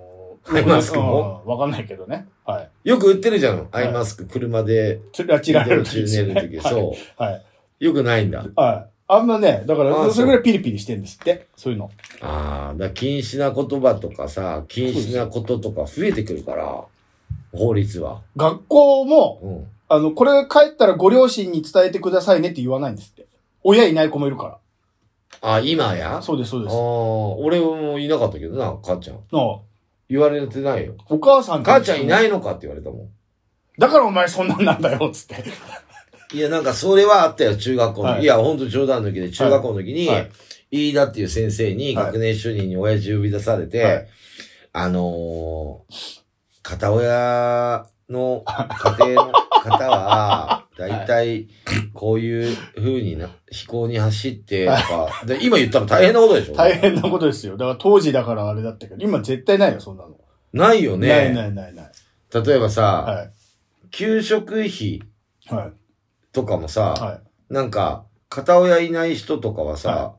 [0.48, 1.42] アイマスクも？
[1.44, 2.28] うんわかんないけどね。
[2.44, 2.70] はい。
[2.84, 3.66] よく売ってるじゃん。
[3.72, 6.61] アはいイマスク、車で、つらちられる中時。
[6.61, 7.22] そう。
[7.22, 7.44] はい。
[7.80, 8.46] よくないんだ。
[8.54, 8.86] はい。
[9.09, 11.48] あんまね、だかあら、それぐらいピリピリしてんですって。
[11.57, 11.90] そういうの。
[12.20, 16.84] ああ、だ禁止な言葉とかさ、禁止なこととか増えてくるから、
[17.53, 18.22] 法律は。
[18.36, 19.66] 学校も、うん。
[19.88, 23.26] あの、これ帰ったらご両親に伝えてくださいねって言わないんですって。
[23.62, 24.59] 親いない子もいるか
[25.40, 26.09] あ、今や？
[26.11, 26.22] ら。
[26.22, 26.76] そうです、そうああです。
[26.76, 29.18] 俺もいなかったけどな、母ちゃん。
[29.32, 29.62] の
[30.09, 30.94] 言われてないよ。
[31.09, 33.09] お母さんと母ちゃんいないのかって言われたもん。
[33.78, 35.44] だからお前そんなんなんだよ、つって。
[36.34, 38.09] いや、なんかそれはあったよ、中学校の。
[38.11, 40.30] はいい、や、ほんと冗談抜きで、中学校の時に、はい
[40.68, 44.07] 飯田っていう先生に、はい学年主任に親父呼び出されて、はい
[44.72, 46.20] あのー、
[46.68, 51.46] 片親の家庭の方は、だいたい
[51.94, 56.54] こういう風にな、飛行に走ってとか、で今言ったら大変なことでしょ？
[56.54, 57.56] 大変なことですよ。
[57.56, 60.18] だから当時だからあれだったけど、今絶対ないよ、そんなの。
[60.52, 61.08] ないよね。
[61.08, 61.92] ないないないない。
[62.32, 63.30] 例えばさ、はい。
[63.92, 65.02] 給食費
[65.48, 65.72] はい。
[66.32, 67.54] とかもさ、はい。
[67.54, 70.16] なんか、片親いない人とかはさ、は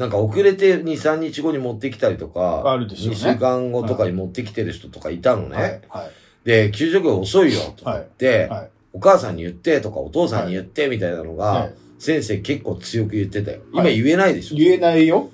[0.00, 5.56] なんか遅れて2、3日後に持ってきたりとか、あるでしょうね2週間後とかに持ってきてる人とかいたのね。
[5.56, 5.80] はい。
[5.88, 6.10] はい。
[6.44, 8.70] で、給食が遅いよとか言って、はい。
[8.94, 13.60] お母さんに言ってとかお父さんに言ってみたいなのが、はい先生結構強く言ってたよ。
[13.74, 15.28] 今はい言えないでしょ、言えないよ。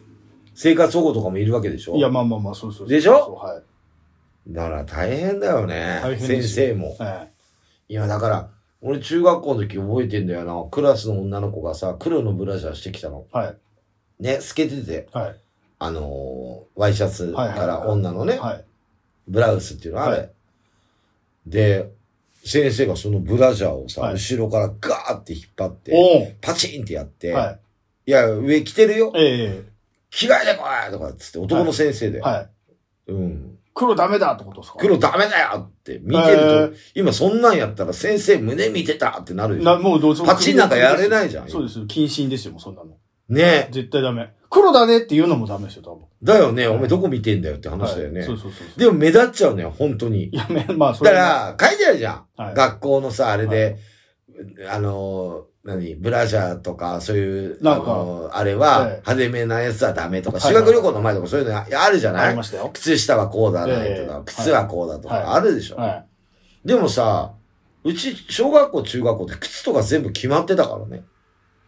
[0.56, 2.88] 生活保護とかもいるわけでしょいや、まあまあまあ、そうそう。
[2.88, 3.24] でしょ？
[3.24, 3.62] そうはい。
[4.48, 6.00] だから大変だよね。
[6.02, 6.96] 大変先生も。
[6.98, 7.28] は
[7.88, 8.50] いや、だから、
[8.82, 10.68] 俺中学校の時覚えてんだよな。
[10.68, 13.26] クラスの女の子がさ、黒のブラジャーしてきたの。
[13.32, 13.36] い。
[13.36, 13.56] はい。
[14.20, 15.36] ね、透けてて、はい。
[15.78, 18.64] あのーワイシャツからはいはいはい女のね、はい。
[19.28, 20.16] ブラウスっていうのあれ。
[20.18, 20.30] はい
[21.46, 21.92] で、
[22.44, 27.58] 先生がそのブラジャーをさ、はい後ろからガーって引っ張って、おパチンってやって、、は
[28.06, 29.18] いや、上着てるよい。。
[29.18, 29.62] え
[30.10, 32.18] 着替えてこいとかっつって、男の先生で。
[32.18, 32.48] えは
[33.08, 33.12] い。
[33.12, 33.58] うん。
[33.74, 34.78] 黒ダメだってことですか？
[34.78, 39.78] 黒ダメだよって見てると、今そんなんやったら先生胸見てたってなるな、ょ。
[39.80, 40.24] もうどうぞ。
[40.24, 41.48] パチンなんかやれないじゃん。
[41.48, 41.84] そうですよ。
[41.84, 42.96] 謹慎ですよ、もうそんなの。
[43.28, 44.32] ね絶対ダメ。
[44.48, 46.04] 黒だねって言うのもダメですよ、多分。
[46.22, 48.20] だよね、お前どこ見てんだよって話だよね。
[48.20, 48.78] はいそうそうそうそう。
[48.78, 50.24] でも目立っちゃうのよ、本当に。
[50.28, 52.24] いや、めまあ、それだから、書いてあるじゃん。
[52.36, 53.78] はい学校のさ、あれで、
[54.70, 62.30] あのー、何ブラジャーとか、そういう、なんかあのーあれは、はい派手めなやつはダメとか、はい修学旅行の前とかそういうのああるじゃあない？
[62.30, 62.70] りましたよ。
[62.72, 65.76] 靴下はこうだないとえかえ、靴はこうだとはいか、あるでしょ。
[65.76, 66.04] は
[66.64, 67.32] でもさ、
[67.84, 71.04] うち、小学校、中学校って靴とか全部決まってたからね。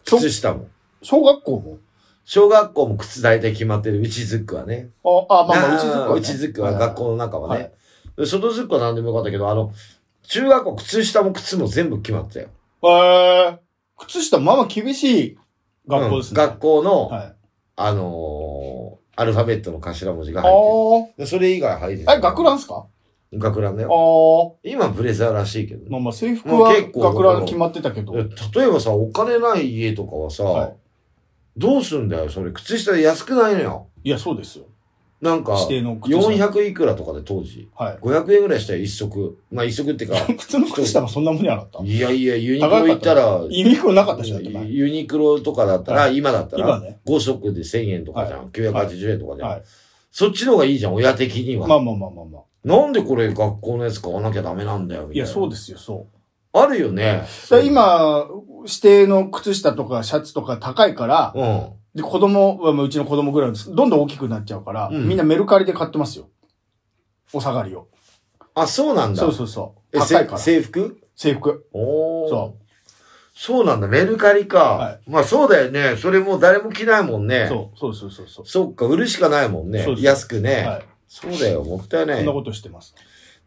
[0.07, 0.69] しょ靴下も。
[1.03, 1.07] い。
[1.07, 1.79] 小学校も？
[2.25, 4.91] 小学校も靴大体決まってる、内ズックはね。
[5.03, 6.21] あ、あ、まあまあ、なうちずっこはね。
[6.21, 7.73] 内ズックは学校の中ははいね。
[8.17, 9.73] で外ズックは何でもよかったけど、あの、
[10.25, 12.49] 中学校靴下も靴も全部決まってたよ。
[12.83, 13.01] はい。
[13.03, 13.59] へー
[13.97, 15.39] 靴下、まあまあ厳しい
[15.87, 16.43] 学校ですね。
[16.43, 17.35] うん学校の、はい。
[17.77, 21.27] あのーアルファベットの頭文字があ入ってる。
[21.27, 22.87] それ以外入ってあれ、学ランっすか？
[23.33, 24.57] 学ランだあよ。
[24.57, 24.61] あ。
[24.63, 25.91] 今ブレザーらしいけどね。
[25.91, 28.15] まあまあ制服は学ラン決まってたけど。
[28.15, 28.29] 例
[28.65, 30.77] えばさ、お金ない家とかはさ、はい
[31.59, 32.53] どうすんだよ、それ。
[32.53, 33.87] 靴下安くないのよ。
[34.05, 34.65] いや、そうですよ。
[35.21, 36.49] なんか、指定の靴下。
[36.49, 37.69] 400いくらとかで当時。
[37.77, 37.99] はい。
[38.01, 39.37] 500円ぐらいしたよ、一足。
[39.51, 47.01] まあ一足っていうか、 靴の靴下がそんなもんじゃなかったいやいや、ユニクロ行ったら、ユニクロなかったでしょだって前ユニクロとかだったら、は今だったら、今ね。
[47.05, 48.39] 5足で1000円とかじゃん。
[48.39, 49.49] は980円とかじゃん。
[49.51, 49.63] はい。
[50.13, 51.67] そっちの方がいいじゃん、親的には。
[51.67, 52.43] まあまあまあまあまあ。
[52.65, 55.25] なんでこれ学校のやつ買わなきゃダメなんだよ、みたいな。
[55.25, 56.18] いや、そうですよ、そう。
[56.53, 57.25] あるよね。
[57.65, 58.27] 今、
[58.63, 61.69] 指定の靴下とかシャツとか高いから、うん。
[61.95, 63.75] で、子供は、まあうちの子供ぐらいです。
[63.75, 66.29] どんどん大きくなっちゃうから、うんみんなメルカリで買ってますよ。
[67.33, 67.89] お下がりを。
[68.55, 69.21] あ、そうなんだ。
[69.23, 69.97] そうそうそう。
[69.97, 70.39] え高いから。
[70.39, 70.99] せ制服？
[71.15, 71.67] 制服。
[71.73, 72.29] おー。
[72.29, 72.57] そ
[73.35, 74.59] そうなんだ、メルカリか。
[74.59, 75.97] はまあそうだよね。
[75.97, 77.47] それもう誰も着ないもんね。
[77.49, 78.47] そう、そうそうそうそう。
[78.47, 79.95] そっか、売るしかないもんねそう。
[79.97, 80.65] そう安くね。
[80.67, 80.85] はい。
[81.07, 82.43] そうだよ、もったいなそんないこ。
[82.43, 82.95] としてます。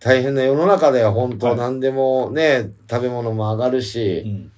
[0.03, 4.51] 大変な世の中だよ、本当、はい何でもね、食べ物も上がるうし、ん。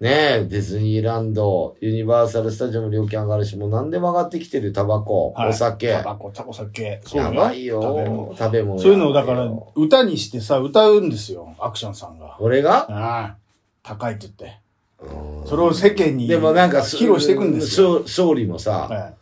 [0.00, 5.92] ねディズニーランド、ユニバーサル・スタジオも料金上がるし、もう何でも上がってきてる、タバコ、はいお酒。
[5.92, 7.00] タバコ、お酒。
[7.04, 8.78] そうやばいよ、食べ物食べ物。
[8.80, 11.54] そういうのをだから歌にしてさ、歌うんですよ。
[11.60, 12.36] アクションさんが。
[12.40, 12.86] 俺が？
[12.90, 13.36] ああ。
[13.82, 14.58] 高いって言って。
[15.00, 18.06] うんそれを世間にでもなんか、披露していくんですよ。
[18.06, 19.14] 総理もさ、はい。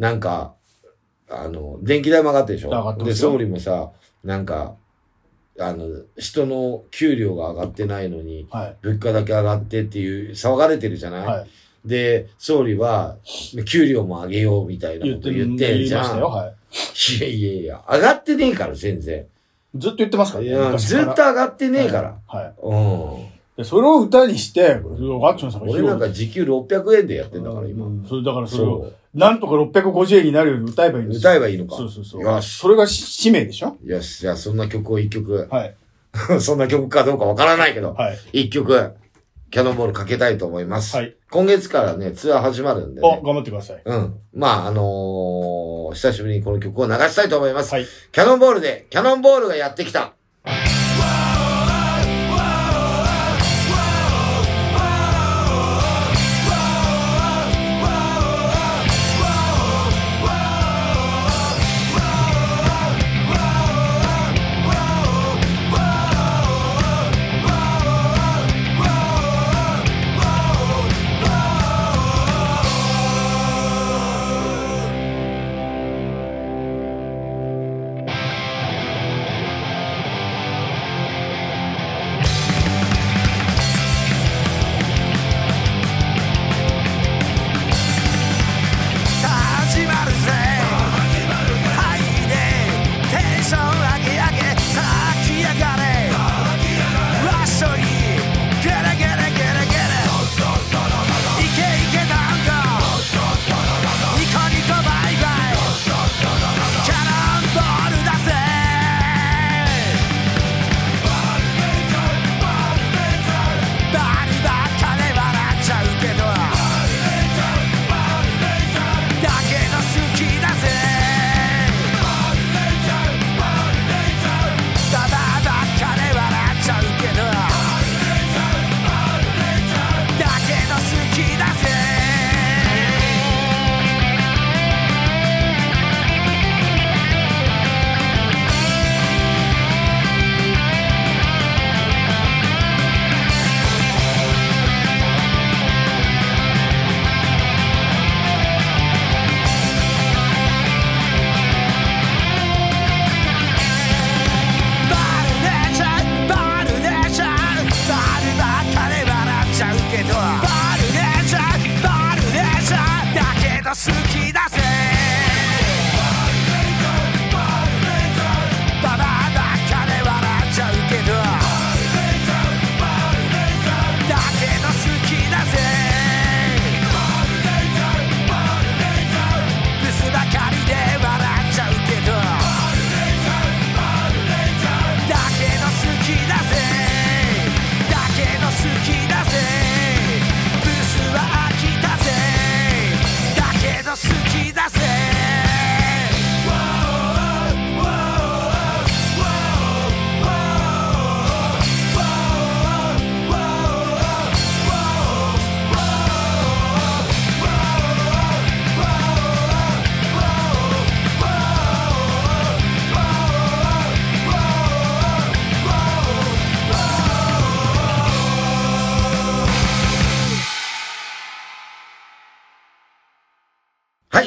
[0.00, 0.54] なんか、
[1.28, 3.90] あの、電気代も上がってるでしょ上がってまで、総理もさ、
[4.22, 4.76] なんか、
[5.58, 8.76] あの、人の給料が上がってないのに、はい。
[8.82, 11.48] 物価だけ上がってっていう、騒がれてるじゃない、はい。
[11.84, 13.16] で、総理は、
[13.66, 16.16] 給料も上げようみたいなこと言ってるじゃん。
[16.16, 16.22] 言。
[16.22, 16.54] はい。
[17.18, 19.26] いやいやいや、上がってねえから、全然。
[19.74, 20.50] ずっと言ってますからね。
[20.50, 22.18] いや、ずっと上がってねえから。。
[22.26, 22.54] はい。
[22.62, 23.36] うん。
[23.56, 27.86] でそれを歌にして、ョンさんが俺なんか時給600円でやってんだから、今。
[27.86, 31.12] うんそれだからそれを、そなんとか650円になるように歌えばいいんう。
[31.12, 31.30] ですよ。
[31.30, 31.76] 歌えばいいのか。
[31.76, 32.20] そうそうそう。
[32.22, 32.58] よし。
[32.58, 33.76] それが使命でしょ？
[33.84, 35.74] よし、じゃあそんな曲を一曲、はい。
[36.40, 38.18] そんな曲かどうかわからないけど、はい。
[38.32, 38.92] 一曲、
[39.50, 40.96] キャノンボールかけたいと思います。
[40.96, 41.14] はい。
[41.30, 43.20] 今月からね、ツアー始まるんであ、ね。
[43.24, 43.82] 頑張ってください。
[43.84, 44.14] うん。
[44.34, 47.72] まあ、あのー久しぶりにこの曲を流したいと思います。
[47.72, 47.86] はい。
[48.12, 50.14] キャノンボールで、キャノンボールがやってきた。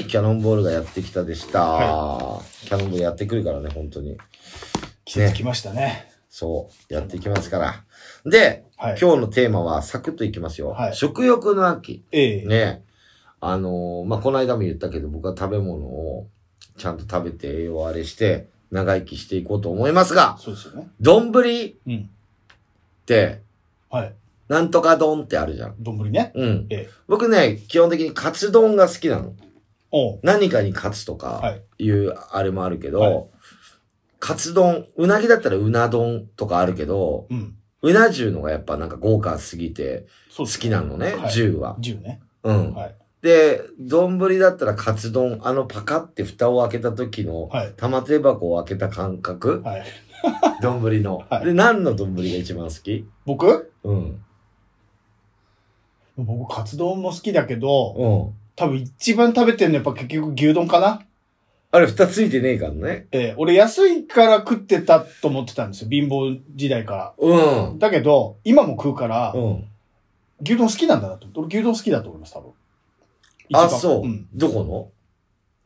[0.10, 1.62] キャノンボールがやってきたでした。
[1.64, 4.18] はキャノンボールやってくるからね、本当に。
[5.06, 6.10] 季節来ましたね。
[6.30, 7.84] そう、やってきますから。
[8.30, 8.98] で、はい。
[9.00, 10.70] 今日のテーマはサクッといきますよ。
[10.70, 12.04] はい食欲の秋。
[12.12, 12.84] ええね。
[13.40, 16.28] あのーまあ、この間も言ったけど、僕は食べ物を
[16.78, 20.90] ちゃんと食べて栄養あれして、長生きしていこうと思いますが、そうですよね。
[21.00, 21.32] 丼っ
[21.88, 22.10] うん。
[23.06, 23.42] て、
[23.90, 24.14] はい。
[24.48, 25.76] なんとか丼ってあるじゃん。
[25.80, 26.32] 丼ね。
[26.36, 26.68] うん。
[26.70, 26.90] ええ。
[27.08, 29.34] 僕ね、基本的にカツ丼が好きなの。
[30.22, 31.84] 何かにカツとはかい。
[31.84, 33.26] いうあれもあるけど、はい
[34.20, 37.56] カツ丼、うなぎだったらうな丼とかあるけど、うん。
[37.82, 41.78] うな重のがやっぱなんか豪華すぎて好きなのね、はい重は。
[41.80, 42.20] 10ね。
[42.44, 42.74] うん。
[42.74, 42.96] はい。
[43.22, 47.74] で、丼だったらカツ丼、あのパカって蓋を開けた時の、はい。
[47.78, 49.62] 玉手箱を開けた感覚？
[49.64, 49.84] はい。
[50.62, 51.26] 丼の。
[51.30, 53.08] はいで、何の丼が一番好き？
[53.26, 53.72] 僕？
[53.84, 54.22] うん。
[56.18, 58.39] 僕、カツ丼も好きだけど、うん。
[58.60, 61.02] 多分一番食べてるのやっぱ結局牛丼かな
[61.72, 63.08] あれ、蓋ついてねえからね。
[63.14, 65.90] ええ俺安いから食ってたと思ってたんですよ。
[65.90, 67.14] 貧乏時代から。
[67.18, 67.80] うん。
[67.80, 69.66] だけど、今も食うから、うん。
[70.42, 71.40] 牛丼好きなんだなと思って。
[71.40, 72.52] 俺牛丼好きだと思います、多分。
[73.54, 74.06] あ、一番そう。
[74.06, 74.28] ん。
[74.34, 74.90] どこの？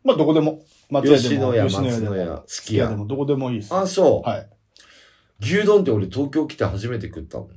[0.04, 0.62] まあ、どこでも。
[0.92, 1.24] 松屋でも。
[1.24, 2.80] 吉野家、吉野家で野屋、好すき家。
[2.82, 3.74] き家でも、どこでもいいです。
[3.74, 4.30] あ、そう。
[4.30, 4.48] はい。
[5.40, 7.50] 牛丼って俺東京来て初めて食ったもん。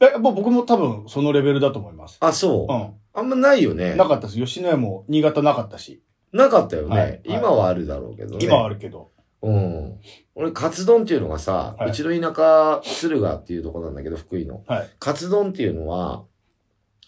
[0.00, 2.16] え、もう僕も多分そのレベルだと思います。
[2.20, 2.72] あ、そう。
[2.72, 3.78] うあんまないよん。
[3.78, 3.94] ね。
[3.94, 4.38] なかったです。
[4.38, 6.02] 吉野家も新潟なかったし。
[6.32, 6.88] なかったよね。
[6.88, 8.44] はいはい今はあるだろうけどね。
[8.44, 9.12] 今はあるけど。
[9.42, 10.00] うん。
[10.34, 14.64] 俺、カツ丼っていうのがさ、はいうちの田舎、敦賀っていうとこなんだけど、福井の。
[14.66, 14.90] はい。
[14.98, 16.24] カツ丼っていうのは、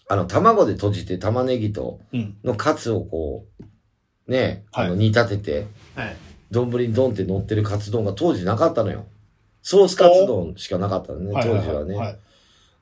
[0.07, 2.37] あの、卵で閉じて玉ねぎと、うん。
[2.43, 6.15] のカツをこう、ね、はいあの、煮立てて、はい。
[6.51, 9.05] 丼にドンって乗ってるカツ丼が当時なかったのよ。
[9.61, 11.95] ソースカツ丼しかなかったのね、はい当時はね。
[11.95, 12.19] はい。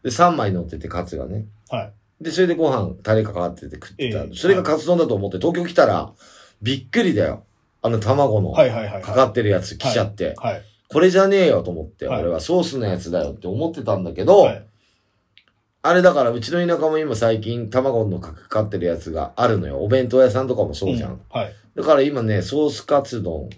[0.04, 1.46] で、3枚乗っててカツがね。
[1.70, 1.94] はい。
[2.22, 4.20] で、それでご飯、タレかかってて食ってた。
[4.20, 6.12] ええそれがカツ丼だと思って東京来たら、
[6.62, 7.44] びっくりだよ。
[7.82, 9.02] あの卵のはいはいはい。
[9.04, 10.34] かかってるやつ来ちゃって。
[10.38, 10.62] はい。
[10.88, 14.66] これじゃねえよと思って、はい俺はソースのやつだよって思ってたんだけど、はい。
[15.82, 19.80] あれだからうちの田舎も今最近卵のかかってるやつがあるのよ。
[19.80, 21.12] お弁当屋さんとかもそうじゃん。
[21.12, 21.22] ん。
[21.30, 21.54] はい。
[21.76, 23.50] だから今ね、ソースカツ丼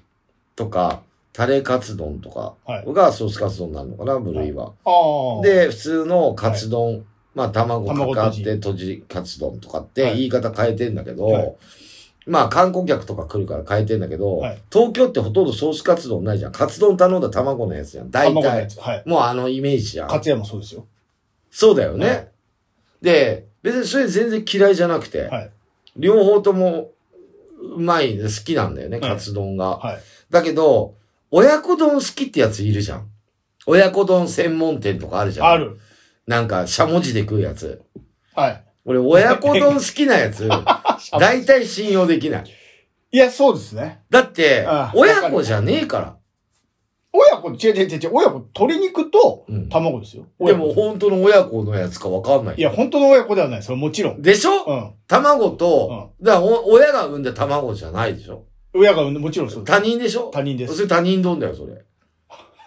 [0.56, 1.02] とか、
[1.32, 2.94] タレカツ丼とかはい。
[2.94, 4.74] がソースカツ丼になるのかな、部類は。
[4.84, 7.06] ああ。、で、普通のカツ丼、
[7.38, 11.56] まあ卵かかっ卵て閉じカツ丼とかってはい言い方変えてんだけど、はい
[12.26, 16.52] まあ観光客とか来るから変えてんだけど、はい東京ってほとんどソースカツ丼ないじゃん。
[16.52, 18.12] カツ丼頼んだ卵のやつじゃん。
[18.12, 18.68] 大体。
[18.80, 19.04] はい。
[19.06, 20.10] もうあのイメージじゃん。
[20.10, 20.86] カツヤもそうですよ。
[21.52, 22.08] そうだよね。
[22.08, 22.28] はい
[23.02, 25.52] で、別にそれ全然嫌いじゃなくて、はい。
[25.96, 26.92] 両方とも
[27.62, 29.78] うまい、好きなんだよね、はいカツ丼が。
[29.78, 30.00] はい。
[30.30, 30.96] だけど、
[31.32, 33.08] 親子丼好きってやついるじゃん。
[33.66, 35.48] 親子丼専門店とかあるじゃん。
[35.48, 35.58] あ。
[35.58, 35.80] る。
[36.28, 37.82] なんか、しゃもじで食うやつ。
[38.36, 38.64] はい。
[38.86, 40.48] 俺、親子丼好きなやつ、
[41.20, 42.44] 大体信用できない。
[43.12, 44.02] いや、そうですね。
[44.10, 46.18] だってあ、親子じゃねえから。
[47.14, 50.28] 親子、違う違う違う違う、親子、鶏肉とうん卵ですよ。
[50.40, 52.56] でも、本当の親子のやつかわかんない。
[52.58, 53.64] いや、本当の親子ではない。
[53.64, 54.22] それはもちろん。
[54.22, 54.66] でしょ？
[54.68, 54.92] うん。
[55.08, 58.44] 卵と、だからお親が産んだ卵じゃないでしょ？
[58.76, 59.78] 親が産んで、もちろんそうです。
[59.80, 60.30] 他人でしょ？
[60.32, 61.86] 他人ですそれ他人丼だよ、それ。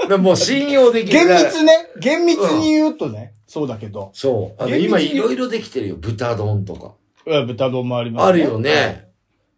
[0.09, 1.45] でもう信用でき厳ない。
[1.45, 1.73] 密ね。
[1.99, 4.11] 厳密に言うとね、そうだけど。
[4.15, 4.63] そう。
[4.63, 5.97] あの今いろいろできてるよ。
[5.97, 6.95] 豚丼とか。
[7.27, 8.59] うん豚丼もありますあるよ。
[8.59, 9.11] ね。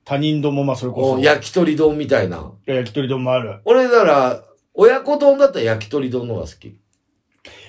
[0.05, 1.13] 他人丼もまあそれこそ。
[1.15, 2.53] お焼き鳥丼みたいな。
[2.67, 3.61] 焼き鳥丼もある。
[3.65, 4.43] 俺なら、
[4.75, 6.79] 親子丼だったら焼き鳥丼の方が好き。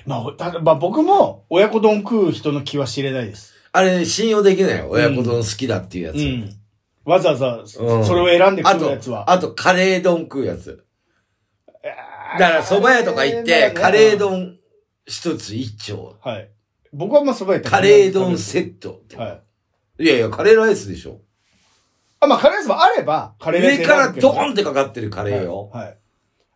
[0.05, 3.53] まあ、たまあ僕も親子丼食う人の気は知れないです。
[3.71, 4.87] あれ、信用できないよ。
[4.89, 6.17] 親子丼好きだっていうやつ。
[6.17, 6.63] うん。
[7.05, 7.67] わざわざ、うん
[8.05, 9.31] それを選んであと食うやつ、は。
[9.31, 10.85] あと、カレー丼食うやつ。
[12.39, 14.17] だから、蕎麦屋とか行って、カレー。
[14.17, 14.57] 丼
[15.05, 16.17] 一つ一丁。
[16.21, 16.49] はい。
[16.91, 19.01] 僕はまあ蕎麦屋カレー丼セット。
[19.17, 19.41] は
[19.99, 20.03] い。
[20.03, 21.19] いやいや、カレーライスでしょ。
[22.19, 25.69] あ、まあカレーライスもあれば、カレーライス上からドンーンってかかってるカレーよ。
[25.73, 25.85] はい。
[25.85, 25.97] はい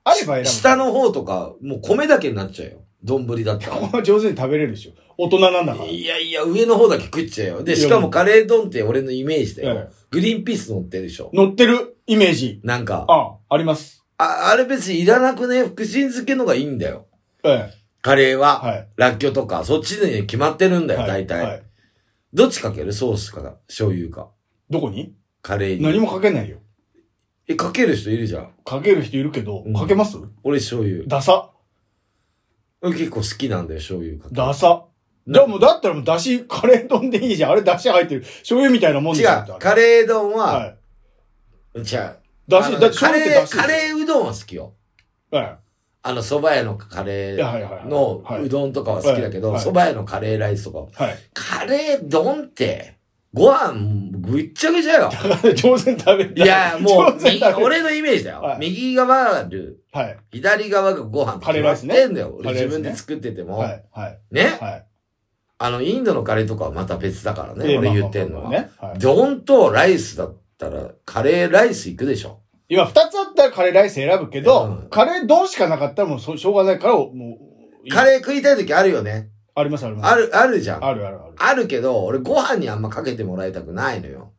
[0.07, 0.49] あれば選ぶ。
[0.49, 2.77] 下の方とか、もう米だけになっちゃうよ。
[3.03, 4.03] 丼だったら。
[4.03, 4.93] 上手に食べれるでしょ。
[5.17, 5.89] 大人なんだから。
[5.89, 7.63] いやいや、上の方だけ食っちゃうよ。
[7.63, 9.89] で、しかもカレー丼って俺のイメージだえよ。
[10.09, 11.29] グリーンピース乗ってるでしょ。
[11.33, 12.61] 乗ってるイメージ。
[12.63, 13.96] なんか、ああ、あります。
[14.17, 17.07] あ、あれ別にいらなくね、福神漬けのがいいんだよ。
[17.43, 17.73] ええ。
[18.01, 18.87] カレーは、はい。
[18.95, 21.43] ラッキョとか、そっちで決まってるんだよ、はい大体。
[21.43, 21.63] はい。
[22.33, 22.93] どっちかける？
[22.93, 24.29] ソースか、醤油か。
[24.69, 25.15] どこに？
[25.41, 25.83] カレーに。
[25.83, 26.57] 何もかけないよ。
[27.47, 28.53] え、かける人いるじゃん。
[28.65, 30.17] かける人いるけどうん、かけます？
[30.43, 31.05] 俺醤油。
[31.07, 31.51] ダサ。
[32.81, 34.29] 俺結構好きなんだよ、醤油か。
[34.31, 34.83] ダサ。
[35.25, 37.51] でも、だったらもう、だし、カレー丼でいいじゃん。
[37.51, 38.21] あれ、だし入ってる。
[38.21, 39.55] 醤油みたいなもん違でしょ。
[39.57, 40.75] う、カレー丼は、は
[41.75, 41.83] い。
[41.83, 43.47] じゃあ、だし、だってカレー。
[43.49, 44.73] カレーうどんは好きよ。
[45.31, 45.59] は
[46.03, 47.35] あの、蕎麦屋のカレ。
[47.35, 51.03] ーのはいうどんとかは好きだけど、はい蕎麦屋のカレーライスとか。
[51.03, 51.17] はい。
[51.33, 52.97] カレー丼って、
[53.33, 55.11] ご飯、ぐっちゃぐちゃよ。
[55.53, 56.33] 上手に食べる。
[56.35, 58.41] いや、もう、俺のイメージだよ。
[58.41, 60.17] はい右側がルー、はい。
[60.31, 62.35] 左側がご飯カレーライスねんだよ。
[62.39, 63.63] 俺自分で作ってても。
[64.31, 64.57] ね？
[64.59, 64.85] はい。
[65.59, 67.67] あの、インドのカレーとかはまた別だからね。
[67.67, 68.43] で俺言ってんのは。
[68.43, 68.91] まあまあまあね。
[68.91, 68.99] はい。
[68.99, 72.41] ドンとライスだったら、カレーライス行くでしょ。
[72.69, 77.09] 今、二つあったらカレーライス選ぶけど、うんカレー丼しかなかったらもうそしょうがないから、も
[77.85, 79.29] う、カレー食いたい時あるよね。
[79.55, 80.11] ありますあります。
[80.11, 80.85] ある、あるじゃん。
[80.85, 81.33] あるあるある。
[81.37, 84.33] あるけど、俺ご飯にあんまかけてもらいたくないのよ。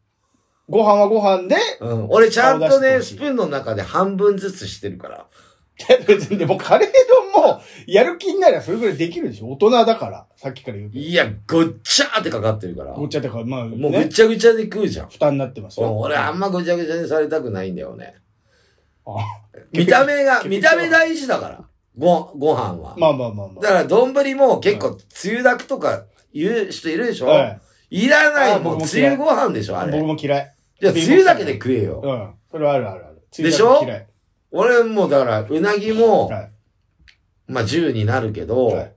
[0.68, 2.06] ご飯はご飯で、うん。
[2.10, 5.26] 俺ちゃんとね、スプーンの中で半分ずつしてるから。
[6.06, 6.88] 別にでもカレー
[7.34, 10.26] 丼も、やる気になりゃそれぐらいできるでしょ大人だから。
[10.36, 11.04] さっきから言うけど。
[11.04, 12.92] いや、ごっちゃーってかかってるから。
[12.94, 15.08] ごっちゃってか、まあ、もうぐね、ちゃぐちゃで食うじゃん。
[15.08, 15.86] 負担になってますよ。
[15.86, 18.14] うん俺あんまぐちゃぐちゃにされたくないんだよね。
[19.06, 19.12] あ
[19.72, 21.64] 見た目が、見た目大事だから。
[21.96, 22.94] ご、ご飯は。
[22.96, 26.04] まあまあまあまだから、丼も結構、つゆだくとか
[26.34, 27.38] 言う人いるでしょ、あ。
[27.38, 27.60] はい。
[27.90, 28.52] いらない。
[28.52, 30.02] あもう、つゆご飯でしょあ僕れ。
[30.02, 30.54] も嫌い。
[30.80, 32.00] じゃあ、つゆだけで食えよ。
[32.04, 32.30] うん。
[32.50, 33.42] それはあるあるある。
[33.42, 33.82] でしょ？
[33.84, 34.06] 嫌い。
[34.53, 36.51] 俺もうだから、うなぎも、はい。
[37.46, 38.92] まあ、10になるけど、はい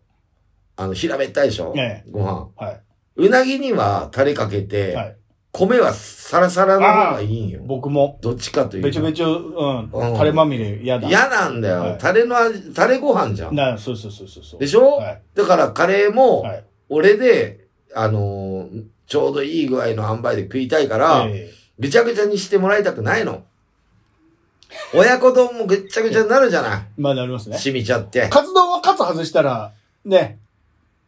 [0.78, 2.49] あの、平べったいでしょ、えご飯。
[2.56, 2.82] はい。
[3.18, 5.18] うなぎにはタレかけて、はい。
[5.52, 7.62] 米はサラサラの方がいいんよ。
[7.66, 8.88] 僕も、どっちかというと。
[8.88, 9.89] べちょべちょ、うん。
[9.91, 11.08] うんタレまみれ嫌だ。
[11.08, 13.56] 嫌なんだよ、はいタレの味、タレご飯じゃん。
[13.56, 14.60] な、そうそうそうそう。
[14.60, 15.22] でしょ、はい。
[15.36, 16.64] だからカレーも、はい。
[16.89, 23.43] 俺で、あのーちょうどいい具合の塩梅で食いたいから、えぐちゃぐちゃにしてもらいたくないの。
[24.93, 27.51] 親子丼もぐっちゃぐちゃになるじゃなえまあなりますい。
[27.51, 27.57] ね。
[27.57, 28.28] 染みちゃって。
[28.30, 29.72] カツ丼はカツ外したら、
[30.05, 30.39] ね、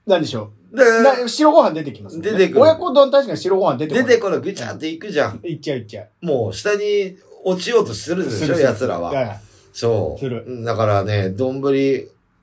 [0.05, 1.03] なんでしょでう。
[1.03, 2.32] な白ご飯出てきますもんね。
[2.32, 4.07] 出てくる親子丼確かに白ご飯出てこない。
[4.07, 5.39] 出てこるぐちゃっていくじゃん。
[5.43, 6.26] いっちゃういっちゃう。
[6.26, 9.11] もう下に落ちようとするでしょ、するする奴らは。
[9.11, 9.39] はい
[9.74, 10.20] そう。
[10.20, 11.61] するだからね、丼、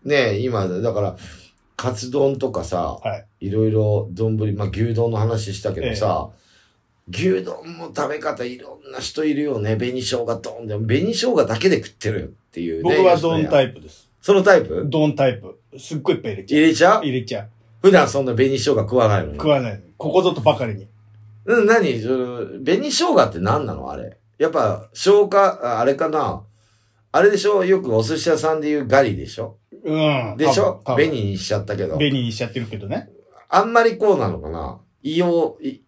[0.04, 1.16] ね、今、だから、
[1.76, 3.46] カツ丼とかさ、はい。
[3.46, 6.28] いろいろ丼、まあ牛丼の話したけどさ、
[7.08, 9.76] 牛丼も食べ方いろんな人いるよね。
[9.76, 12.96] 紅生姜丼でも紅生姜だけで食ってるっていうね。
[12.96, 14.08] 僕は丼タイイプです。
[14.20, 14.86] そのタイプ？
[14.88, 15.58] 丼タイプ。
[15.78, 17.02] すっごいいっぱい入れちゃう。
[17.04, 17.44] 入れちゃう？
[17.44, 17.82] 入れちゃう。
[17.82, 19.32] 普段そんな紅生姜食わないの？
[19.32, 19.34] に。
[19.34, 19.82] 食わない。
[19.96, 20.86] ここぞとばかりに。
[21.46, 22.00] うん、何？
[22.00, 23.90] その紅生姜って何なの？
[23.90, 24.16] あれ。
[24.38, 26.42] やっぱ、消化、ああれかな？
[27.12, 27.64] あれでしょ？
[27.64, 29.58] よくお寿司屋さんで言うガリでしょ？
[29.84, 30.36] うん。
[30.36, 30.82] でしょ？
[30.84, 31.94] 紅にしちゃったけど。
[31.94, 33.08] 紅にしちゃってるけどね。
[33.48, 34.80] あんまりこうなのかな？
[35.02, 35.80] 胃を、い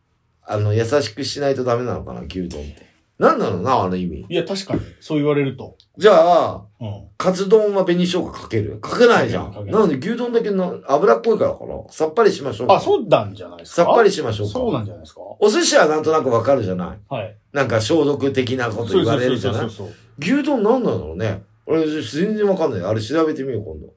[0.45, 2.93] あの、優しくしないとダメなのかな牛丼って。
[3.19, 4.27] 何なのなあの意味。
[4.29, 4.81] いや、確かに。
[4.99, 5.77] そう言われると。
[5.97, 7.09] じゃあ、うん。
[7.17, 9.53] カツ丼は紅生姜かけるかけないじゃん。
[9.67, 12.75] なので牛丼だけの脂っこいからかなさっぱりしましょうか。
[12.75, 14.53] あ、そうなんじゃないですかさっぱりしましょうか。
[14.55, 17.37] そうなんじゃないですかお寿司はなんとなくわかるじゃないはい。
[17.53, 22.83] なんか消毒的なこと言われるじゃないそうそうそう牛丼何なのね俺全然わかんない。
[22.83, 23.95] あれ調べてみよう今度。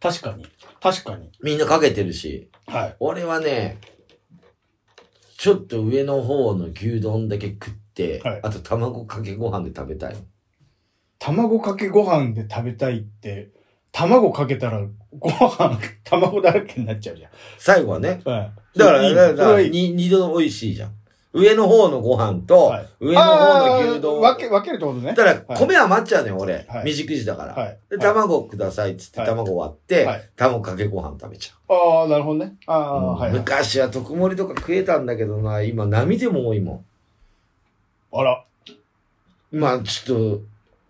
[0.00, 0.46] 確かに。
[0.80, 1.30] 確かに。
[1.42, 2.48] みんなかけてるし。
[2.66, 2.96] はい。
[3.00, 3.78] 俺はね、
[5.44, 10.16] ちょっと上の方の牛丼だけ食って、はいあと卵かけご飯で食べたい。
[11.18, 13.50] 卵かけご飯で食べたいって、
[13.92, 14.80] 卵かけたら
[15.18, 17.30] ご飯、 卵だらけになっちゃうじゃん。
[17.58, 18.22] 最後はね。
[18.24, 18.78] はい。
[18.78, 20.94] だから、いいだからそれはいいに二度美味しいじゃん。
[21.34, 24.24] 上の方のご飯と、はい上の方の牛丼。
[24.24, 25.14] あー分け、分けるってことね。
[25.14, 26.54] だから、米余っちゃうねん、俺。
[26.54, 27.54] はい未熟児だから。
[27.54, 27.78] はい。
[27.90, 32.54] で、卵くださいっつって、はい卵割って、はい卵かけご飯食べちゃああ、なるほどね。
[32.66, 32.82] あう。
[32.82, 33.38] あ、うんはいはい。
[33.40, 36.84] 昔は特盛りとか食えたんだけどな、今波でも多いも
[38.12, 38.44] あら。
[39.52, 39.56] ん。
[39.58, 40.40] まあ、ちょっと、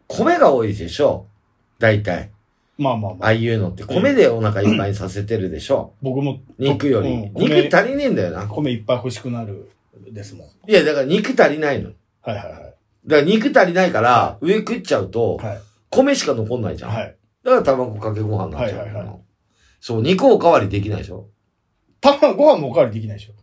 [0.09, 1.27] 米が多いでしょ。
[1.79, 2.31] 大体。
[2.77, 3.27] まあまあまあ。
[3.27, 5.95] ああいうのって、米でお腹いっぱいにさせてるでしょ。
[6.03, 7.09] 僕も、肉より。
[7.09, 8.47] うん肉米足りねえんだよな。
[8.47, 9.71] 米いっぱい欲しくなる
[10.15, 10.71] ですもん。
[10.71, 11.91] いや、だから肉足りないの。
[12.23, 12.53] はいはいはい。
[12.53, 12.75] だか
[13.07, 15.61] ら肉足りないから、上食っちゃうと、はい。
[15.91, 16.91] 米しか残んないじゃん。
[16.91, 17.17] はい。
[17.45, 19.21] だから卵かけご飯になっちゃうの、はいはいはい
[19.81, 21.29] そう、肉おかわりできないでしょ。
[22.01, 23.35] 卵、ご飯もおかわりできないでしょ。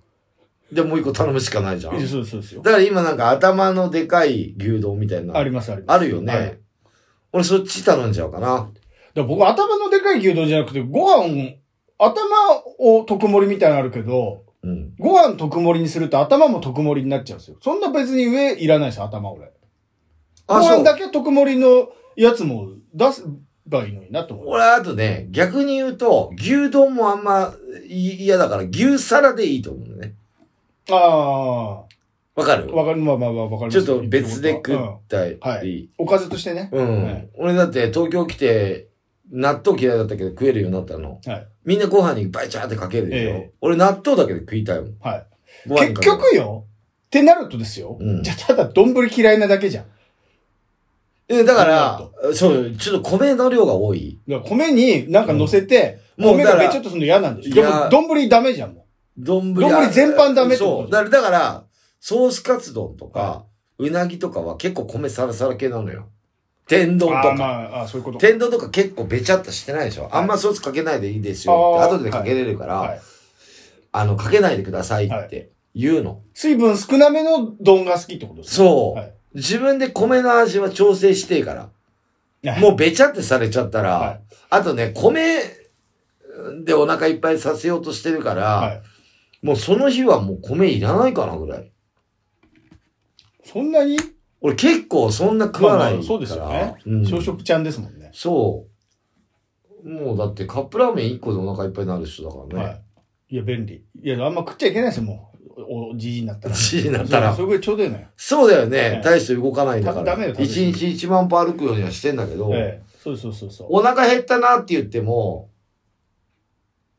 [0.73, 1.99] で、もう一個頼むしかないじゃん。
[1.99, 2.61] だそうそうですよ。
[2.63, 5.37] から今なんか頭のでかい牛丼みたいな。
[5.37, 5.97] ありますあります。
[5.97, 6.33] あるよね。
[6.33, 6.57] はい
[7.33, 8.69] 俺そっち頼んじゃうかな。
[9.13, 11.55] だ僕頭のでかい牛丼じゃなくて、ご飯、
[11.97, 12.25] 頭
[12.79, 14.93] を特盛りみたいなのあるけど、うん。
[14.99, 17.57] ご飯特盛りにすると頭も特盛りになっちゃうんですよ。
[17.61, 19.51] そんな別に上いらないです、頭俺。
[20.47, 20.55] ご。
[20.55, 23.23] 飯だけ特盛りのやつも出せ
[23.65, 24.47] ばいいのになと思う。
[24.49, 27.53] 俺あとね、逆に言うと、牛丼もあんま
[27.87, 30.13] い嫌だから、牛皿でいいと思うね。
[30.89, 31.83] あ
[32.33, 32.69] わかる？
[32.71, 35.37] あ、わかる、まあまあまあわかりちょっと別で食うんったり。
[35.39, 36.69] はいおかずとしてね。
[36.71, 37.03] うん。
[37.03, 38.87] はい俺だって東京来て、
[39.31, 41.19] 納豆嫌いだったけど食えるようになったの。
[41.25, 41.47] はい。
[41.65, 43.29] みんなご飯にバイチャーってかけるでしょ。
[43.29, 44.95] ええ俺納豆だけで食いたいもん。
[44.99, 45.25] はい。
[45.69, 46.65] 結局よ。
[46.67, 47.97] ってなるとですよ。
[47.99, 49.85] うんじゃあただ丼嫌いなだけじゃん。
[51.27, 54.19] え、だからな、そう、ちょっと米の量が多い。
[54.45, 57.55] 米になんか乗せて、米うんもうだからがべちょっとするの嫌なんでしょ。
[57.55, 58.85] でも丼ダメじゃん、も
[59.17, 60.91] 丼丼全般ダメってことそう。
[60.91, 61.63] だから、だから
[62.01, 63.45] ソースカツ丼とか、
[63.77, 66.09] うなぎとかは結構米サラサラ系なのよ。
[66.67, 67.21] 天丼とか。
[67.31, 68.19] あーまあ、あそういうこと。
[68.19, 71.95] 天丼とか結構べちゃっとしてないでしょ、あんまソースかけないでいいですよって。
[71.95, 73.01] 後でかけれるから、はい。
[73.91, 76.21] あの、かけないでくださいって言うの。
[76.33, 78.67] 水分少なめの丼が好きってことですね。
[78.67, 81.69] そう、はい自分で米の味は調整していいから。
[82.51, 85.41] はいもうべちゃってされちゃったら、はいあとね、米
[86.65, 88.81] でお腹いっぱいさせようとしてるから、はい。
[89.41, 91.71] もうその日はもう米いらないかなぐらい。
[93.45, 93.97] そんなに？
[94.41, 95.89] 俺結構そんな食わないから。
[95.89, 98.09] まあまあそうですよねうん小食ちゃんですもんね。
[98.13, 98.65] そ
[99.83, 99.89] う。
[99.89, 102.69] もうだってカップラーメン1個でお腹いっぱいになる人だからね。
[102.69, 102.81] はい。
[103.29, 103.83] いや、便利。
[104.03, 105.61] いや、あんま食っちゃいけないですよ、もう。
[105.69, 106.55] おおじいになったら。
[106.55, 108.07] じじいになったらそれぐらいちょうどいいのよ。
[108.17, 108.79] そうだよね。
[108.79, 110.05] はい大して動かないんだから。
[110.05, 112.91] ダメよ一日1万歩歩くようにはしてんだけど、ええ。
[113.03, 113.67] そうそうそうそう。
[113.69, 115.49] お腹減ったなって言っても、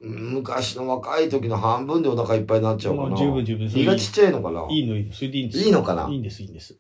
[0.01, 3.17] 昔の若い時の半分でお腹いっぱいになっちゃうかな。
[3.17, 3.71] 十分十分。
[3.73, 5.13] 胃がちっちゃいのかないいのいいの。
[5.13, 6.77] それでいいんですよいいのかないいんです、いいんです。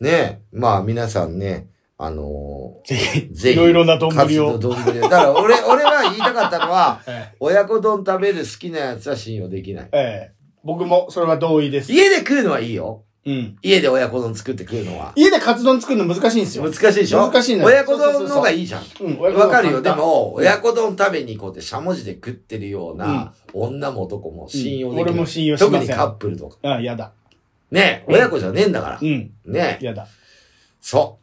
[0.00, 0.38] ねえ。
[0.52, 1.68] まあ皆さんね、
[1.98, 3.56] あのぜひ、ーぜひ。
[3.56, 4.58] いろいろな丼を。
[4.58, 4.84] と丼を。
[5.02, 9.88] だから俺、 俺は言いたかったのは、え親子丼食べる好きなやつは信用できない。
[9.92, 11.92] えええ僕もそれは同意です。
[11.92, 13.02] 家で食うのはいいよ。
[13.26, 13.56] うん。
[13.62, 15.12] 家で親子丼作って食うのは。
[15.16, 16.64] 家でカツ丼作るの難しいんですよ。
[16.64, 17.30] 難しいでしょ？
[17.30, 18.82] 難しいのよ親子丼の方がいいじゃん。
[19.00, 19.18] うん。
[19.36, 19.82] わかるよ。
[19.82, 25.04] でも、親子丼食べに行こうってしゃもじで食ってるような女も男も信用できない。
[25.04, 25.80] 俺も信用しません。
[25.80, 26.56] 特にカップルとか。
[26.62, 27.12] ああ、やだ。
[27.72, 29.04] ねうん親子じゃねえんだからう。
[29.04, 29.32] ん。
[29.46, 30.06] ねやだ。
[30.80, 31.18] そ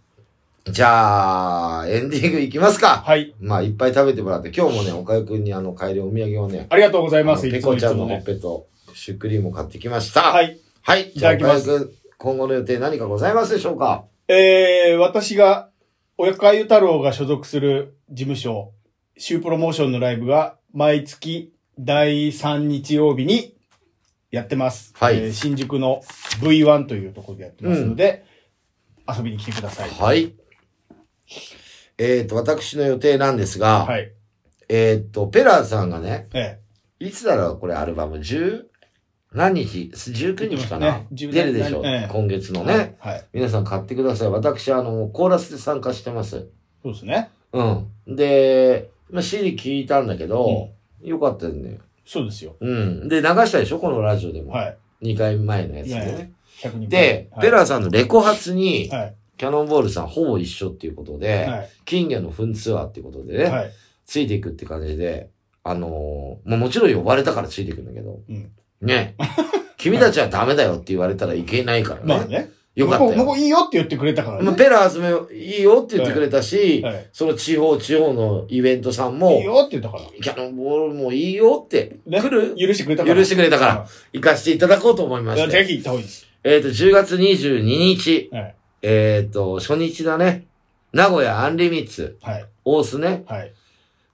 [0.65, 0.71] う。
[0.71, 3.03] じゃあ、エンディングいきますか。
[3.05, 3.33] はい。
[3.39, 7.47] まあ、いっぱい食べてもらって、今日もね、岡井くんにあの、帰りお土産をね、ありがとうございあのます。
[7.47, 8.07] いつもペコちゃんの。
[8.07, 10.21] ほっぺとシュークリームを買ってきました。。
[10.21, 10.61] はいい。
[10.81, 11.09] はい。
[11.09, 14.05] いただきますじゃあ岡井くん、今後の予定何かございますでしょうか？
[14.27, 15.69] えー、私が、
[16.17, 18.71] 親かゆ太郎が所属する事務所、
[19.17, 23.55] シュープロモーションのライブが毎月第3日曜日に
[24.31, 24.93] やってます。
[24.95, 26.01] はいえー新宿の
[26.41, 28.25] V1 というところでやってますので、
[29.07, 29.89] 遊びに来てください。
[29.89, 30.33] はい。
[31.97, 34.11] えっ、と、私の予定なんですが、はい。
[34.69, 36.59] えっ、と、ペラーさんがね、え
[36.99, 38.65] いつだろうこれアルバム？10?
[39.31, 43.13] 何日 ?19 日かな、ね10出るでしょ、ええ今月えのね、はい。
[43.13, 43.25] はい。
[43.33, 44.29] 皆さん買ってください。
[44.29, 46.49] 私、あの、コーラスで参加してます。
[46.83, 47.29] そうですね。
[47.53, 47.87] うん。
[48.07, 50.69] で、まあ、CD 聞いたんだけど、
[51.01, 51.79] よかったよね。
[52.11, 52.55] そうですよ。
[52.59, 53.07] うん。
[53.07, 53.77] で、流したでしょ？
[53.77, 54.51] このラジオでも。
[54.53, 54.77] はい。
[55.13, 56.05] 2回前のやつでね。
[56.05, 59.15] ね100人で、はいペラーさんのレコ発に、はい。
[59.37, 61.69] キャノンボールさんほぼ一緒っていうことで、はい。
[61.85, 63.71] 金魚の糞ツアーっていうことでね、はい。
[64.07, 65.29] ついていくって感じで、
[65.63, 68.51] あのーまあ、もちろん呼ばれたからついていくんだけど、うん
[68.81, 69.15] ね。
[69.77, 72.05] 君たちはダメだよって言われたらいけないからね。
[72.05, 72.49] まあね。
[72.75, 73.37] よかった向こう、向こよ。
[73.37, 74.57] ういいよって言ってくれたからまあ、ね。
[74.57, 77.09] ペラーズもいいよって言ってくれたし、はい。
[77.11, 80.09] その地方地方のイベントさんも、いいよって言ったから。
[80.21, 82.55] キャノンボールもいいよって、ね来る？
[82.55, 83.15] 許してくれたから。
[83.15, 85.65] 許してくれたから、行かせていただこうと思いまいやぜ。
[85.65, 86.27] ひ行った方がいいです。
[86.43, 88.55] えっ、と、10月22日、はい。
[88.81, 90.45] えっ、と、初日だね。
[90.93, 92.45] 名古屋アンリミッツ、はい。
[92.63, 93.23] 大須ね。
[93.27, 93.53] はい。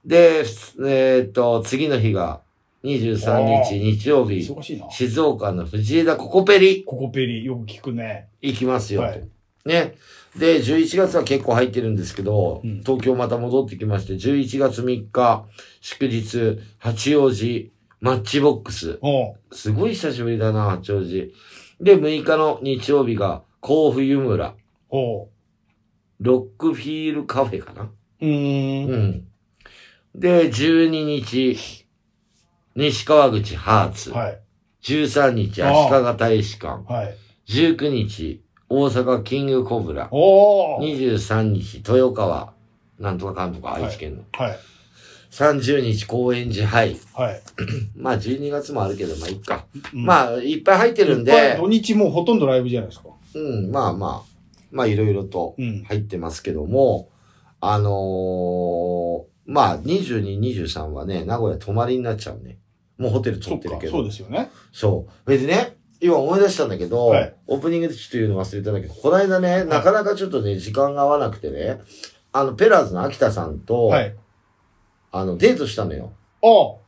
[0.04, 0.44] で、
[0.84, 2.40] えっ、と、次の日が、
[2.86, 4.48] 23日日曜日。
[4.90, 8.28] 静岡の藤枝ココペリココペリ、よく聞くね。
[8.40, 9.06] 行きますよと。
[9.08, 9.28] はい
[9.66, 9.96] ね。
[10.38, 15.44] で、11月は結構入ってるんですけど、うん東京また戻ってきまして、11月3日、
[15.80, 19.00] 祝日、八王子、マッチボックス。
[19.50, 21.32] すごい久しぶりだな、八王子。
[21.80, 24.54] で、6日の日曜日が、甲府湯村、
[24.90, 25.28] ロ
[26.20, 27.90] ックフィールカフェかな。
[28.20, 28.90] うーん。
[28.90, 29.28] うん。
[30.14, 31.85] で、12日、
[32.76, 34.10] 西川口ハーツ。
[34.10, 34.38] はい。
[34.82, 36.84] 13日、足利大使館。
[36.92, 37.14] はい。
[37.48, 40.08] 19日、大阪キングコブラ。
[40.10, 42.52] おー23日、豊川。
[42.98, 44.22] なんとかかんとか、愛知県の。
[44.32, 44.58] はい。
[45.30, 46.98] 30日、高円寺ハイ。
[47.14, 47.42] はい。
[47.96, 49.64] まあ、12月もあるけど、まあ、いっか。
[49.94, 53.08] うんまあ、いっぱい入ってるんで土、日もうほとんどライブじゃないですか。
[53.34, 54.36] うん、まあまあ、
[54.70, 55.82] まあ、いろいろとうん。
[55.84, 57.08] 入ってますけども、
[57.60, 62.58] あのーまあ、22、23はね、名古屋泊まりになっちゃうね。
[62.98, 63.92] もうホテル取ってるけ、ど。
[63.92, 64.50] そうですよね。
[64.72, 65.30] そう。
[65.30, 71.80] 別にね、今思い出したんだけど、はいオープニングでちょっと言うの忘れたんだけど、この間ね、なかなかちょっとね、時間が合わなくてね、
[72.32, 74.14] あの、ペラーズの秋田さんと、はい。
[75.12, 76.12] あの、デートしたのよ。
[76.42, 76.78] おう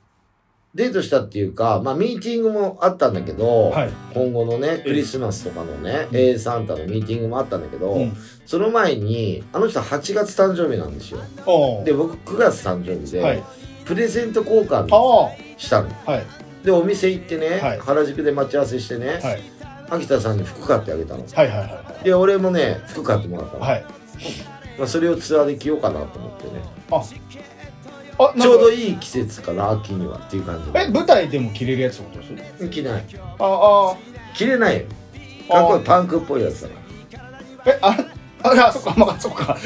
[0.75, 3.91] デートしたっていうか、まあ、ミーティングもあったんだけど、はい。
[4.13, 8.17] 今後のね、クリスマスとかのね、A サンタのミーティングもあったんだけど、うん。
[8.45, 11.21] その前に、あの人8月誕生日なんですよ。
[11.85, 13.43] で、僕9月誕生日で、はい。
[13.87, 15.91] プレゼント交換あしたの。
[16.07, 16.13] あ。
[16.13, 16.27] はい。
[16.65, 19.43] で、お店行ってね、はい原宿で待ち合わせしてね、はい。
[19.91, 21.25] 秋田さんに服買ってあげたの。
[21.25, 23.61] はいはいはで、俺もね、服買ってもらったい。
[23.61, 23.67] の。
[23.67, 23.85] はい。
[24.79, 26.63] まあ、それをツアーで着ようかなと思ってね。
[26.91, 27.03] あ、
[28.21, 32.69] あちょうどいい季節かな秋にはっていう感じえ舞台でも着れるやつってことです？
[32.69, 33.05] 着ない
[33.39, 33.97] ああ
[34.35, 34.87] 着れないよ
[35.49, 36.75] かっこいいパンクっぽいやつだか
[37.67, 37.97] えあ
[38.51, 39.57] ああそっかまあそっか。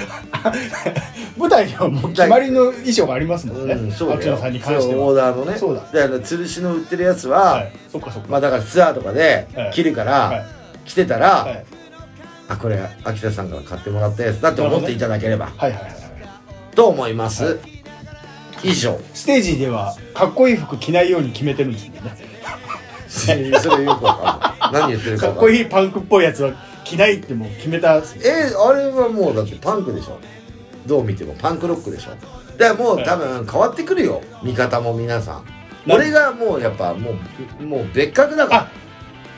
[1.36, 5.56] 舞台にはもう決まりの衣装がありますもんね、らうんそうだよさんに関してオはーダーのね。
[5.58, 5.82] そうだ。
[5.92, 7.72] であの吊るしの売ってるやつは、はい。
[7.90, 8.28] そっかそっか。
[8.30, 10.44] まあだからツアーとかではい着るから、はい。
[10.84, 11.64] 着てたら、はい。
[12.48, 16.74] あこれ秋田さんから買ってもらったやつだって思っていただければ、はいはいはいはい。
[16.74, 18.70] と思います、はい。
[18.70, 18.98] 以上。
[19.14, 22.32] ステージではかっこいい服着ないように決めてるんですもんね。
[23.60, 24.82] それよくわかんない。
[24.82, 26.52] 何言ってるかかっこいいパンクっぽいやつは
[26.84, 30.18] 着ないってもう決めたえあれはもうだってパンクでしょ。
[30.86, 32.10] どう見てもパンクロックでしょ。
[32.10, 32.24] だか
[32.58, 35.44] らもう多分変わってくるよ見方も皆さん。
[35.88, 37.12] 俺がもうやっぱも
[37.60, 38.68] うもう別格だか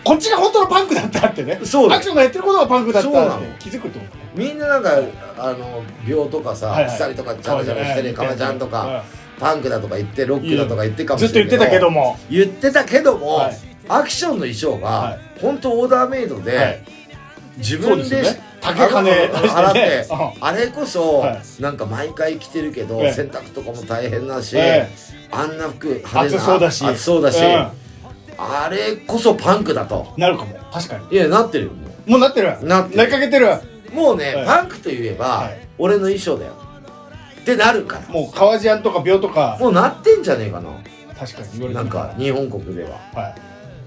[0.04, 1.58] こっちが本当のパンクだったってね。
[1.60, 1.90] らそう。
[1.90, 3.38] アクションがやってることがパンクだったそうなの。
[3.38, 4.24] って気づくってことね。
[4.34, 4.90] みんななんか
[5.38, 6.94] あの病とかさはいはい。
[6.94, 9.04] 鎖とかちゃらちゃらしてねかまちゃんとか
[9.38, 12.18] パンクだとか言ってロックだとか言ってかもずっと言ってしれないたけども。
[12.30, 13.56] 言ってたけども、はい。
[13.88, 15.40] アクションの衣装はがい。
[15.40, 16.82] 本当オーダーメイドで、はい
[17.58, 18.22] 自分で
[18.60, 21.62] 竹金払ってうんあれこそ、はい。
[21.62, 23.12] なんか毎回着てるけど、ええ。
[23.12, 24.88] 洗濯とかも大変だし、え
[25.30, 26.84] あんな服派手な暑そうだし。
[26.84, 27.84] 暑そうだし、うん
[28.36, 30.12] あれこそパンクだと。
[30.16, 30.58] なるかも。
[30.72, 31.06] 確かに。
[31.12, 32.48] いやなってるよももうなってる。
[32.64, 32.96] なってる。
[32.96, 33.46] なりかけてる。
[33.92, 35.68] うもうね、はいパンクといえば、はい。
[35.78, 36.54] 俺の衣装だよ。
[37.40, 38.08] ってなるから。
[38.08, 39.56] もう革ジャンとか病とか。
[39.60, 40.70] もうなってんじゃねえかな。
[41.16, 42.90] 確かに言われてなんか日本国では。
[43.14, 43.36] は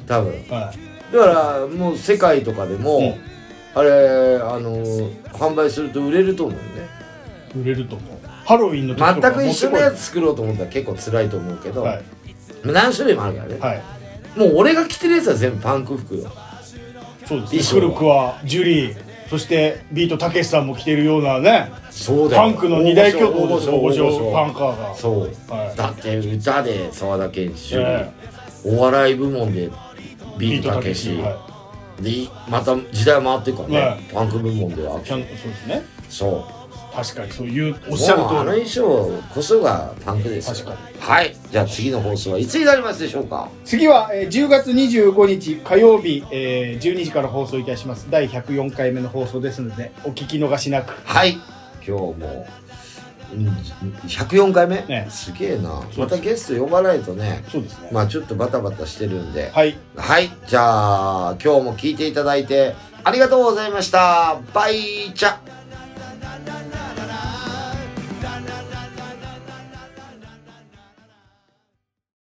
[0.08, 0.48] 多分。
[0.48, 0.72] だ
[1.20, 3.37] からもう世界とかでも、うん
[3.78, 4.84] あれあの
[5.34, 6.90] 販売すると売れると思うよね。
[7.56, 8.18] い売れると思う。
[8.46, 12.04] ハロウィンの時全く一緒のやつつ作ろうと思ったら結構辛いと思うけど、はい。
[12.64, 13.82] 何種類もあるからね、はい。
[14.40, 16.32] もう俺が着てるやつは全部パンク服よ。
[17.26, 17.60] そうですね。
[17.60, 17.82] 衣装は。
[17.82, 24.12] 古くはジュリーそしてビートたけしさんも着てるようなねそうパンクの二大巨頭です大御大御所。
[24.12, 25.20] 所パンカーがそう。
[25.54, 25.78] はい。
[25.78, 28.12] だって歌で沢田研二、え
[28.66, 29.70] お笑い部門で
[30.38, 31.47] ビートたけし、は
[32.02, 35.00] でまた時代回ってるからね、はいパンク部門では。
[35.06, 35.84] そうですね。
[36.10, 36.58] そう。
[36.96, 40.66] 確かにそういうおっしゃるもうあの衣装こそがパンクですよ。
[40.66, 41.36] 確はい。
[41.52, 43.50] じゃあ次の放送はいつになりますでしょうか？
[43.64, 48.08] 次は、えー10月25日火曜日、えー12時から放送いたします。
[48.10, 50.96] 第104回目の放送ですのでお聞き逃しなく。
[51.06, 51.38] はい。
[51.86, 52.67] 今日もうん
[53.30, 55.82] 104回目、ねすげえな。
[55.92, 57.44] すまたゲスト呼ばないとね。
[57.52, 57.90] そうですね。
[57.92, 59.52] まあちょっとバタバタしてるんで。
[59.54, 59.78] はい。
[59.96, 60.32] はい。
[60.48, 64.42] じゃあ今日も聞いていただいてありがとうございました。
[64.54, 65.38] バイチャ